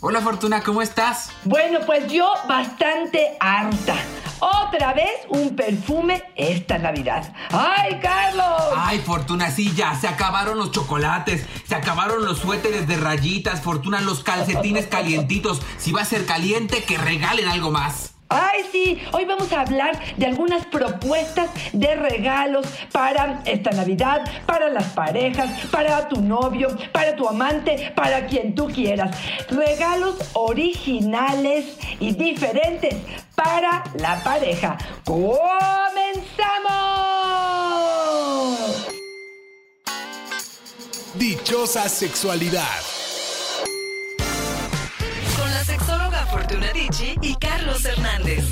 Hola 0.00 0.20
Fortuna, 0.20 0.62
¿cómo 0.62 0.82
estás? 0.82 1.30
Bueno, 1.44 1.80
pues 1.86 2.10
yo 2.10 2.32
bastante 2.48 3.36
harta. 3.40 3.94
Otra 4.40 4.94
vez 4.94 5.10
un 5.28 5.54
perfume 5.54 6.22
esta 6.34 6.78
Navidad. 6.78 7.34
¡Ay, 7.50 8.00
Carlos! 8.00 8.72
Ay, 8.74 8.98
Fortuna, 9.00 9.50
sí, 9.50 9.72
ya 9.74 9.94
se 9.94 10.08
acabaron 10.08 10.56
los 10.56 10.70
chocolates, 10.70 11.44
se 11.66 11.74
acabaron 11.74 12.24
los 12.24 12.38
suéteres 12.38 12.88
de 12.88 12.96
rayitas, 12.96 13.60
Fortuna, 13.60 14.00
los 14.00 14.24
calcetines 14.24 14.86
calientitos. 14.86 15.60
Si 15.76 15.92
va 15.92 16.02
a 16.02 16.06
ser 16.06 16.24
caliente, 16.24 16.82
que 16.84 16.96
regalen 16.96 17.48
algo 17.48 17.70
más. 17.70 18.09
Ay, 18.32 18.64
sí, 18.70 19.02
hoy 19.10 19.24
vamos 19.24 19.52
a 19.52 19.62
hablar 19.62 19.98
de 20.16 20.24
algunas 20.24 20.64
propuestas 20.66 21.50
de 21.72 21.96
regalos 21.96 22.64
para 22.92 23.42
esta 23.44 23.72
Navidad, 23.72 24.22
para 24.46 24.68
las 24.68 24.84
parejas, 24.92 25.50
para 25.72 26.08
tu 26.08 26.20
novio, 26.20 26.68
para 26.92 27.16
tu 27.16 27.28
amante, 27.28 27.92
para 27.96 28.26
quien 28.26 28.54
tú 28.54 28.68
quieras. 28.68 29.16
Regalos 29.48 30.14
originales 30.34 31.76
y 31.98 32.12
diferentes 32.12 32.94
para 33.34 33.82
la 33.94 34.22
pareja. 34.22 34.78
¡Comenzamos! 35.04 35.50
Dichosa 41.14 41.88
sexualidad. 41.88 42.62
Con 45.36 45.50
la 45.50 45.64
sexóloga 45.64 46.26
Fortuna 46.26 46.72
Dicci 46.72 47.16
y 47.20 47.34
Hernández. 47.84 48.44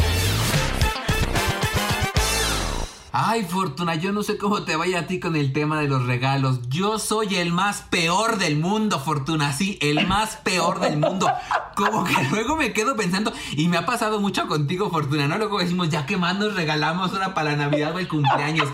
Ay, 3.12 3.44
Fortuna, 3.44 3.94
yo 3.96 4.12
no 4.12 4.22
sé 4.22 4.38
cómo 4.38 4.62
te 4.62 4.76
vaya 4.76 5.00
a 5.00 5.06
ti 5.06 5.18
con 5.18 5.34
el 5.34 5.52
tema 5.52 5.80
de 5.80 5.88
los 5.88 6.06
regalos. 6.06 6.60
Yo 6.68 6.98
soy 6.98 7.36
el 7.36 7.52
más 7.52 7.82
peor 7.82 8.38
del 8.38 8.56
mundo, 8.56 9.00
Fortuna, 9.00 9.52
sí, 9.52 9.78
el 9.80 10.06
más 10.06 10.36
peor 10.36 10.78
del 10.78 10.98
mundo. 10.98 11.28
Como 11.74 12.04
que 12.04 12.14
luego 12.30 12.56
me 12.56 12.72
quedo 12.72 12.96
pensando, 12.96 13.32
y 13.52 13.68
me 13.68 13.76
ha 13.76 13.86
pasado 13.86 14.20
mucho 14.20 14.46
contigo, 14.46 14.90
Fortuna, 14.90 15.26
¿no? 15.26 15.36
Luego 15.36 15.58
decimos, 15.58 15.88
ya 15.88 16.06
que 16.06 16.16
más 16.16 16.38
nos 16.38 16.54
regalamos 16.54 17.12
ahora 17.12 17.34
para 17.34 17.56
Navidad 17.56 17.94
o 17.94 17.98
el 17.98 18.08
cumpleaños. 18.08 18.68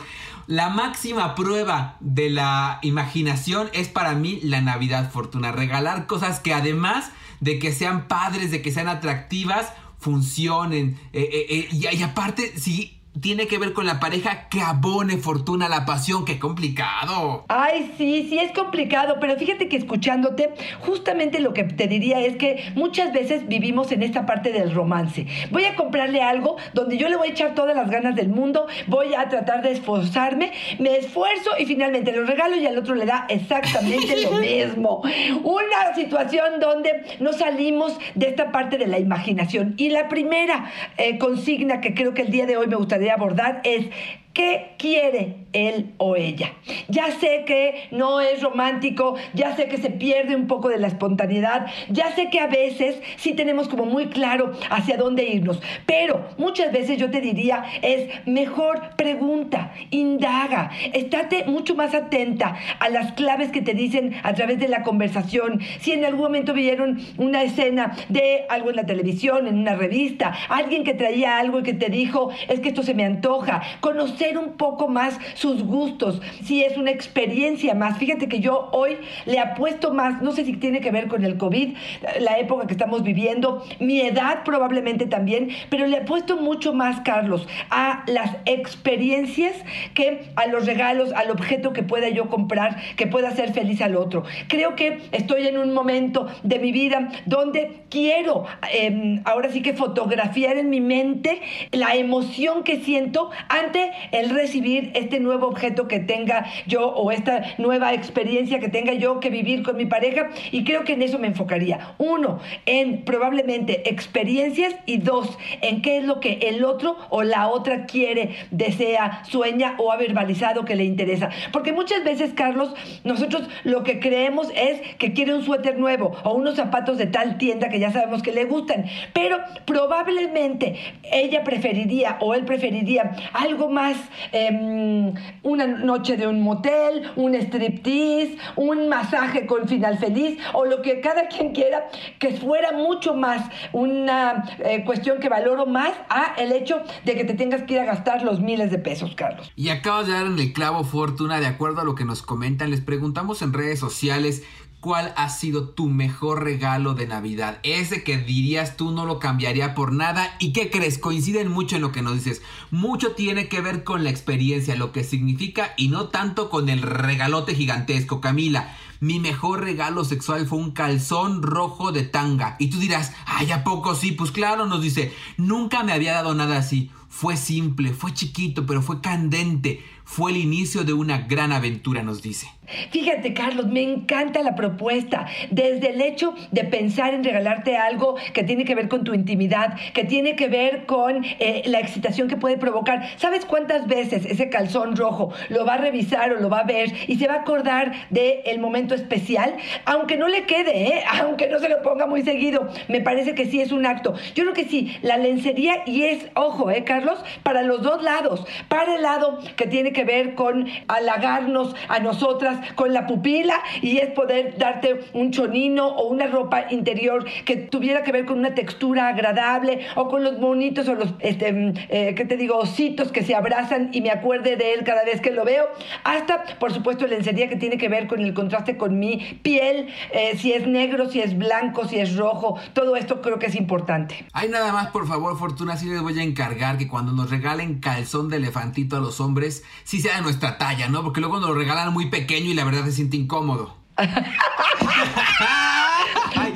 La 0.47 0.69
máxima 0.69 1.35
prueba 1.35 1.97
de 2.01 2.29
la 2.29 2.81
imaginación 2.83 3.71
es 3.73 3.89
para 3.89 4.15
mí 4.15 4.41
la 4.43 4.61
Navidad, 4.61 5.11
Fortuna. 5.11 5.53
Regalar 5.53 6.07
cosas 6.07 6.41
que 6.41 6.53
además 6.53 7.11
de 7.41 7.59
que 7.59 7.73
sean 7.73 8.09
padres, 8.09 8.51
de 8.51 8.61
que 8.61 8.73
sean 8.73 8.89
atractivas, 8.89 9.73
funcionen. 10.05 10.99
Eh, 11.15 11.29
eh, 11.33 11.47
eh, 11.49 11.69
y, 11.73 11.97
y 11.97 12.03
aparte, 12.03 12.53
sí, 12.59 12.94
tiene 13.21 13.47
que 13.47 13.59
ver 13.59 13.73
con 13.73 13.87
la 13.87 14.01
pareja 14.01 14.49
que 14.49 14.61
abone 14.61 15.19
fortuna 15.19 15.69
la 15.69 15.85
pasión. 15.85 16.25
¡Qué 16.25 16.39
complicado! 16.39 17.45
Ay, 17.49 17.93
sí, 17.97 18.27
sí 18.29 18.39
es 18.39 18.53
complicado, 18.53 19.19
pero 19.21 19.37
fíjate 19.37 19.69
que 19.69 19.77
escuchándote, 19.77 20.53
justamente 20.81 21.41
lo 21.41 21.53
que 21.53 21.65
te 21.65 21.87
diría 21.87 22.21
es 22.21 22.37
que 22.37 22.73
muchas 22.75 23.13
veces 23.13 23.47
vivimos 23.47 23.93
en 23.93 24.03
esta 24.03 24.27
parte 24.27 24.53
del 24.53 24.75
romance. 24.75 25.27
Voy 25.51 25.65
a 25.65 25.77
comprarle 25.77 26.23
algo 26.23 26.57
donde 26.73 26.97
yo 26.97 27.09
le 27.09 27.17
voy 27.17 27.29
a 27.29 27.31
echar 27.31 27.55
todas 27.55 27.77
las 27.77 27.89
ganas 27.89 28.17
del 28.17 28.29
mundo, 28.29 28.67
voy 28.89 29.15
a 29.15 29.29
tratar 29.29 29.63
de 29.63 29.73
esforzarme, 29.73 30.53
me 30.79 30.97
esfuerzo 30.97 31.51
y 31.59 31.67
finalmente 31.67 32.13
lo 32.13 32.25
regalo 32.25 32.57
y 32.57 32.67
al 32.67 32.79
otro 32.79 32.95
le 32.95 33.07
da 33.07 33.27
exactamente 33.29 34.23
lo 34.23 34.33
mismo. 34.41 35.03
Una 35.45 35.95
situación 35.95 36.59
donde 36.61 37.05
no 37.21 37.33
salimos 37.33 37.97
de 38.15 38.29
esta 38.29 38.51
parte 38.51 38.77
de 38.77 38.87
la 38.87 38.99
imaginación. 38.99 39.75
Y 39.77 39.91
la 39.91 40.09
primera 40.09 40.73
eh, 40.97 41.19
consigna 41.19 41.81
que 41.81 41.95
creo 41.95 42.15
que 42.15 42.23
el 42.23 42.31
día 42.31 42.47
de 42.47 42.57
hoy 42.57 42.67
me 42.67 42.77
gustaría 42.77 43.04
abordar 43.11 43.61
es 43.65 43.87
¿Qué 44.35 44.75
quiere 44.79 45.37
él 45.53 45.95
o 45.99 46.17
ella? 46.17 46.55
Ya 46.89 47.13
sé 47.13 47.45
que 47.47 47.87
no 47.93 48.21
es 48.21 48.43
romántico, 48.43 49.15
ya 49.33 49.55
sé 49.55 49.69
que 49.69 49.77
se 49.77 49.91
pierde 49.91 50.35
un 50.35 50.49
poco 50.49 50.69
de 50.69 50.79
la 50.79 50.89
espontaneidad, 50.89 51.67
ya 51.89 52.11
sé 52.17 52.31
que 52.31 52.41
a 52.41 52.49
veces 52.49 53.01
sí 53.15 53.35
tenemos 53.35 53.69
como 53.69 53.87
muy 53.87 54.07
claro 54.07 54.51
hacia 54.71 54.97
dónde 54.97 55.29
irnos, 55.29 55.63
pero 55.87 56.27
muchas 56.37 56.73
veces 56.73 56.99
yo 56.99 57.13
te 57.13 57.21
diría 57.21 57.65
es 57.81 58.09
mejor 58.27 58.97
pregunta, 58.97 59.73
indaga, 59.91 60.73
estate 60.93 61.45
mucho 61.45 61.77
más 61.77 61.95
atenta 61.95 62.57
a 62.81 62.89
las 62.89 63.13
claves 63.13 63.53
que 63.53 63.63
te 63.63 63.75
dicen 63.75 64.17
a 64.25 64.35
través 64.35 64.59
de 64.59 64.67
la 64.67 64.83
conversación. 64.83 65.61
Si 65.79 65.93
en 65.93 66.05
algún 66.05 66.23
momento 66.23 66.55
vieron 66.55 66.99
una 67.19 67.45
escena 67.45 67.97
de 68.09 68.47
algo 68.49 68.71
en 68.71 68.77
la 68.77 68.87
televisión, 68.87 69.47
en 69.47 69.61
una 69.61 69.77
revista, 69.77 70.35
alguien 70.49 70.83
que 70.83 70.95
traía 70.95 71.39
algo 71.39 71.61
y 71.61 71.63
que 71.63 71.75
te 71.75 71.89
dijo, 71.89 72.31
es 72.49 72.59
que 72.59 72.71
esto 72.71 72.83
se 72.83 72.95
me 72.95 73.05
antoja, 73.05 73.63
conocer 73.79 74.24
un 74.33 74.55
poco 74.55 74.89
más 74.89 75.19
sus 75.35 75.63
gustos, 75.63 76.21
si 76.43 76.65
es 76.65 76.77
una 76.77 76.91
experiencia 76.91 77.75
más. 77.75 77.99
Fíjate 77.99 78.29
que 78.29 78.41
yo 78.41 78.69
hoy 78.73 78.97
le 79.27 79.39
apuesto 79.39 79.93
más, 79.93 80.23
no 80.23 80.33
sé 80.33 80.45
si 80.45 80.55
tiene 80.55 80.81
que 80.81 80.91
ver 80.91 81.09
con 81.09 81.25
el 81.25 81.37
COVID, 81.37 81.75
la 82.21 82.39
época 82.39 82.67
que 82.67 82.73
estamos 82.73 83.03
viviendo, 83.03 83.65
mi 83.79 84.01
edad 84.01 84.43
probablemente 84.45 85.07
también, 85.07 85.51
pero 85.71 85.87
le 85.87 85.99
apuesto 85.99 86.37
mucho 86.37 86.73
más, 86.73 87.01
Carlos, 87.01 87.47
a 87.71 88.05
las 88.07 88.37
experiencias 88.47 89.55
que 89.95 90.23
a 90.37 90.47
los 90.47 90.67
regalos, 90.67 91.13
al 91.13 91.31
objeto 91.31 91.73
que 91.73 91.83
pueda 91.83 92.09
yo 92.09 92.31
comprar, 92.31 92.77
que 92.97 93.07
pueda 93.07 93.29
hacer 93.29 93.53
feliz 93.53 93.81
al 93.83 93.97
otro. 93.97 94.25
Creo 94.49 94.75
que 94.75 95.01
estoy 95.13 95.47
en 95.47 95.59
un 95.59 95.73
momento 95.73 96.27
de 96.43 96.59
mi 96.59 96.73
vida 96.73 97.11
donde 97.27 97.83
quiero 97.91 98.47
eh, 98.73 99.21
ahora 99.25 99.51
sí 99.51 99.63
que 99.63 99.75
fotografiar 99.75 100.57
en 100.57 100.71
mi 100.71 100.81
mente 100.81 101.41
la 101.73 101.95
emoción 101.95 102.63
que 102.63 102.81
siento 102.81 103.31
ante 103.49 103.93
el 104.15 104.31
recibir 104.31 104.93
este 104.95 105.19
nuevo 105.19 105.49
objeto 105.49 105.89
que 105.89 105.99
tenga 105.99 106.47
yo 106.67 106.89
o 106.89 107.11
esta 107.11 107.43
nueva 107.59 107.93
experiencia 107.93 108.61
que 108.61 108.69
tenga 108.69 108.93
yo 108.95 109.19
que 109.19 109.29
vivir 109.29 109.65
con 109.65 109.77
mi 109.77 109.87
pareja 109.87 110.31
y 110.53 110.63
creo 110.63 110.85
que 110.85 110.93
en 110.93 111.03
eso 111.03 111.19
me 111.19 111.27
enfocaría. 111.27 111.95
Uno, 111.99 112.39
en 112.65 113.05
probablemente 113.05 113.91
experiencias 113.91 114.77
y 114.87 114.99
dos, 114.99 115.37
en 115.63 115.83
qué 115.83 115.99
es 115.99 116.05
lo 116.05 116.21
que 116.21 116.35
el 116.43 116.65
otro 116.65 116.97
o 117.11 117.25
la 117.25 117.49
otra 117.49 117.87
quiere, 117.87 118.37
desea, 118.53 119.25
sueña 119.25 119.75
o 119.79 119.91
ha 119.91 119.97
verbalizado 119.97 120.65
que 120.65 120.77
le 120.77 120.85
interesa. 120.85 121.31
Porque 121.53 121.73
muchas 121.73 122.05
veces, 122.05 122.33
Carlos, 122.35 122.73
nosotros 123.03 123.49
lo 123.65 123.83
que 123.83 123.99
creemos 123.99 124.49
es 124.55 124.81
que 124.99 125.13
quiere 125.13 125.35
un 125.35 125.45
suéter 125.45 125.77
nuevo 125.77 126.13
o 126.23 126.35
unos 126.35 126.55
zapatos 126.55 126.99
de 126.99 127.07
tal 127.07 127.37
tienda 127.37 127.69
que 127.69 127.81
ya 127.81 127.91
sabemos 127.91 128.23
que 128.23 128.31
le 128.31 128.45
gustan, 128.45 128.85
pero 129.13 129.39
probablemente 129.65 130.77
ella 131.11 131.43
preferiría 131.43 132.17
o 132.21 132.35
él 132.35 132.45
preferiría 132.45 133.17
algo 133.33 133.69
más 133.71 134.04
eh, 134.33 135.13
una 135.43 135.67
noche 135.67 136.17
de 136.17 136.27
un 136.27 136.43
motel, 136.43 137.11
un 137.17 137.35
striptease, 137.35 138.37
un 138.57 138.89
masaje 138.89 139.47
con 139.47 139.69
final 139.69 139.99
feliz 139.99 140.39
o 140.53 140.65
lo 140.65 140.83
que 140.83 141.01
cada 141.01 141.29
quien 141.29 141.53
quiera, 141.53 141.89
que 142.19 142.33
fuera 142.33 142.73
mucho 142.73 143.15
más 143.15 143.49
una 143.73 144.45
eh, 144.59 144.85
cuestión 144.85 145.19
que 145.21 145.29
valoro 145.29 145.67
más 145.67 145.93
a 146.09 146.35
el 146.39 146.53
hecho 146.53 146.83
de 147.05 147.15
que 147.15 147.25
te 147.25 147.35
tengas 147.35 147.63
que 147.63 147.75
ir 147.75 147.81
a 147.81 147.85
gastar 147.85 148.23
los 148.23 148.41
miles 148.41 148.71
de 148.71 148.79
pesos, 148.79 149.15
Carlos. 149.15 149.53
Y 149.57 149.69
acabas 149.69 150.07
de 150.07 150.13
dar 150.13 150.27
en 150.27 150.39
el 150.39 150.53
clavo, 150.53 150.85
Fortuna, 150.85 151.41
de 151.41 151.47
acuerdo 151.47 151.81
a 151.81 151.85
lo 151.85 151.95
que 151.95 152.05
nos 152.05 152.23
comentan, 152.23 152.71
les 152.71 152.81
preguntamos 152.81 153.43
en 153.43 153.53
redes 153.53 153.79
sociales 153.79 154.43
¿Cuál 154.85 155.15
ha 155.17 155.31
sido 155.31 155.71
tu 155.71 155.89
mejor 155.89 156.45
regalo 156.45 156.93
de 156.93 157.07
Navidad? 157.07 157.59
Ese 157.63 158.05
que 158.05 158.19
dirías 158.19 158.77
tú 158.77 158.91
no 158.91 159.07
lo 159.07 159.19
cambiaría 159.19 159.75
por 159.75 159.95
nada. 159.95 160.37
¿Y 160.39 160.53
qué 160.53 160.69
crees? 160.69 160.99
Coinciden 160.99 161.51
mucho 161.51 161.77
en 161.77 161.81
lo 161.81 161.91
que 161.91 162.03
nos 162.03 162.17
dices. 162.17 162.43
Mucho 162.71 163.13
tiene 163.13 163.49
que 163.49 163.63
ver 163.63 163.83
con 163.83 164.05
la 164.05 164.11
experiencia, 164.11 164.77
lo 164.77 164.93
que 164.93 165.03
significa 165.03 165.73
y 165.79 165.89
no 165.89 166.09
tanto 166.09 166.51
con 166.51 166.69
el 166.69 166.83
regalote 166.83 167.55
gigantesco. 167.55 168.21
Camila, 168.21 168.77
mi 169.01 169.21
mejor 169.21 169.63
regalo 169.63 170.05
sexual 170.05 170.47
fue 170.47 170.59
un 170.59 170.73
calzón 170.73 171.43
rojo 171.43 171.91
de 171.91 172.03
tanga. 172.03 172.57
Y 172.59 172.69
tú 172.69 172.79
dirás, 172.79 173.15
ay, 173.25 173.53
¿a 173.53 173.65
poco 173.65 173.95
sí? 173.95 174.13
Pues 174.13 174.33
claro, 174.33 174.67
nos 174.67 174.83
dice, 174.83 175.15
nunca 175.39 175.83
me 175.83 175.93
había 175.93 176.13
dado 176.13 176.35
nada 176.35 176.59
así. 176.59 176.91
Fue 177.09 177.39
simple, 177.39 177.95
fue 177.95 178.13
chiquito, 178.13 178.67
pero 178.67 178.83
fue 178.83 179.01
candente. 179.01 179.83
Fue 180.05 180.31
el 180.31 180.37
inicio 180.37 180.85
de 180.85 180.93
una 180.93 181.19
gran 181.19 181.53
aventura, 181.53 182.03
nos 182.03 182.23
dice. 182.23 182.49
Fíjate, 182.91 183.35
Carlos, 183.35 183.67
me 183.67 183.83
encanta 183.83 184.43
la 184.43 184.55
propuesta. 184.55 185.27
Desde 185.51 185.91
el 185.91 186.01
hecho 186.01 186.35
de 186.51 186.65
pensar 186.65 187.13
en 187.15 187.23
regalarte 187.23 187.77
algo 187.77 188.17
que 188.33 188.43
tiene 188.43 188.65
que 188.65 188.75
ver 188.75 188.89
con 188.89 189.05
tu 189.05 189.13
intimidad, 189.13 189.77
que 189.93 190.05
tiene 190.05 190.35
que 190.35 190.49
ver 190.49 190.87
con 190.87 191.25
eh, 191.25 191.63
la 191.67 191.81
excitación 191.81 192.29
que 192.29 192.37
puede 192.37 192.57
provocar. 192.57 193.19
¿Sabes 193.19 193.45
cuántas 193.45 193.87
veces 193.87 194.25
ese 194.25 194.49
calzón 194.49 194.97
rojo 194.97 195.33
lo 195.51 195.65
va 195.67 195.75
a 195.75 195.79
revisar 195.79 196.33
o 196.33 196.41
lo 196.41 196.49
va 196.49 196.61
a 196.61 196.65
ver 196.65 196.93
y 197.07 197.17
se 197.17 197.27
va 197.27 197.35
a 197.35 197.41
acordar 197.41 197.93
del 198.11 198.59
momento 198.59 198.95
especial? 198.95 199.57
Aunque 199.85 200.17
no 200.17 200.29
le 200.29 200.45
quede, 200.45 200.89
¿eh? 200.89 201.05
aunque 201.21 201.49
no 201.49 201.59
se 201.59 201.69
lo 201.69 201.83
ponga 201.83 202.07
muy 202.07 202.23
seguido, 202.23 202.69
me 202.89 203.01
parece 203.01 203.35
que 203.35 203.47
sí 203.47 203.61
es 203.61 203.73
un 203.73 203.85
acto. 203.87 204.15
Yo 204.35 204.45
creo 204.45 204.55
que 204.55 204.65
sí, 204.65 204.97
la 205.03 205.19
lencería 205.19 205.83
y 205.87 206.05
es, 206.05 206.27
ojo, 206.35 206.71
¿eh, 206.71 206.85
Carlos? 206.85 207.19
Para 207.43 207.63
los 207.63 207.83
dos 207.83 208.03
lados. 208.03 208.47
Para 208.69 208.97
el 208.97 209.03
lado 209.03 209.39
que 209.57 209.67
tiene 209.67 209.93
que 209.95 210.05
ver 210.05 210.35
con 210.35 210.67
halagarnos 210.89 211.75
a 211.89 212.01
nosotras 212.01 212.59
con 212.75 212.93
la 212.93 213.07
pupila 213.07 213.63
y 213.81 213.97
es 213.97 214.11
poder 214.11 214.59
darte 214.59 215.01
un 215.15 215.31
chonino 215.31 215.89
o 215.89 216.09
una 216.09 216.27
ropa 216.27 216.67
interior 216.71 217.25
que 217.47 217.57
tuviera 217.57 218.03
que 218.03 218.13
ver 218.13 218.27
con 218.27 218.39
una 218.39 218.55
textura 218.55 219.09
agradable 219.09 219.87
o 219.95 220.09
con 220.09 220.23
los 220.23 220.39
monitos 220.39 220.87
o 220.89 220.95
los, 220.95 221.15
este, 221.21 221.53
mm, 221.53 221.75
eh, 221.89 222.15
¿qué 222.15 222.27
te 222.27 222.37
digo? 222.37 222.59
Ositos 222.59 223.11
que 223.11 223.23
se 223.23 223.35
abrazan 223.35 223.89
y 223.93 224.03
me 224.03 224.11
acuerde 224.11 224.57
de 224.57 224.75
él 224.75 224.85
cada 224.85 225.05
vez 225.05 225.23
que 225.23 225.31
lo 225.31 225.45
veo. 225.45 225.65
Hasta, 226.05 226.45
por 226.59 226.73
supuesto, 226.73 227.07
lencería 227.07 227.49
que 227.49 227.57
tiene 227.57 227.79
que 227.79 227.89
ver 227.89 228.07
con 228.07 228.21
el 228.21 228.35
contraste 228.35 228.77
con 228.77 228.99
mi 228.99 229.39
piel, 229.43 229.89
eh, 230.13 230.37
si 230.37 230.53
es 230.53 230.67
negro, 230.67 231.09
si 231.09 231.21
es 231.21 231.39
blanco, 231.39 231.87
si 231.89 231.99
es 231.99 232.17
rojo. 232.17 232.59
Todo 232.73 232.97
esto 232.97 233.23
creo 233.23 233.39
que 233.39 233.47
es 233.47 233.55
importante. 233.55 234.27
Hay 234.33 234.49
nada 234.49 234.73
más, 234.73 234.89
por 234.89 235.07
favor, 235.07 235.39
Fortuna, 235.39 235.77
sí 235.77 235.89
les 235.89 236.03
voy 236.03 236.19
a 236.19 236.23
encargar 236.23 236.77
que 236.79 236.89
cuando 236.89 237.13
nos 237.13 237.31
regalen 237.31 237.81
calzón 237.81 238.29
de 238.29 238.37
elefantito 238.37 238.97
a 238.97 239.01
los 239.01 239.21
hombres, 239.21 239.63
sí 239.85 240.01
sea 240.01 240.17
de 240.17 240.23
nuestra 240.23 240.59
talla, 240.59 240.89
¿no? 240.89 241.03
Porque 241.03 241.21
luego 241.21 241.39
nos 241.39 241.51
lo 241.51 241.55
regalan 241.55 241.93
muy 241.93 242.07
pequeño 242.07 242.51
y 242.51 242.55
la 242.55 242.65
verdad 242.65 242.85
se 242.85 242.93
siente 242.93 243.17
incómodo. 243.17 243.77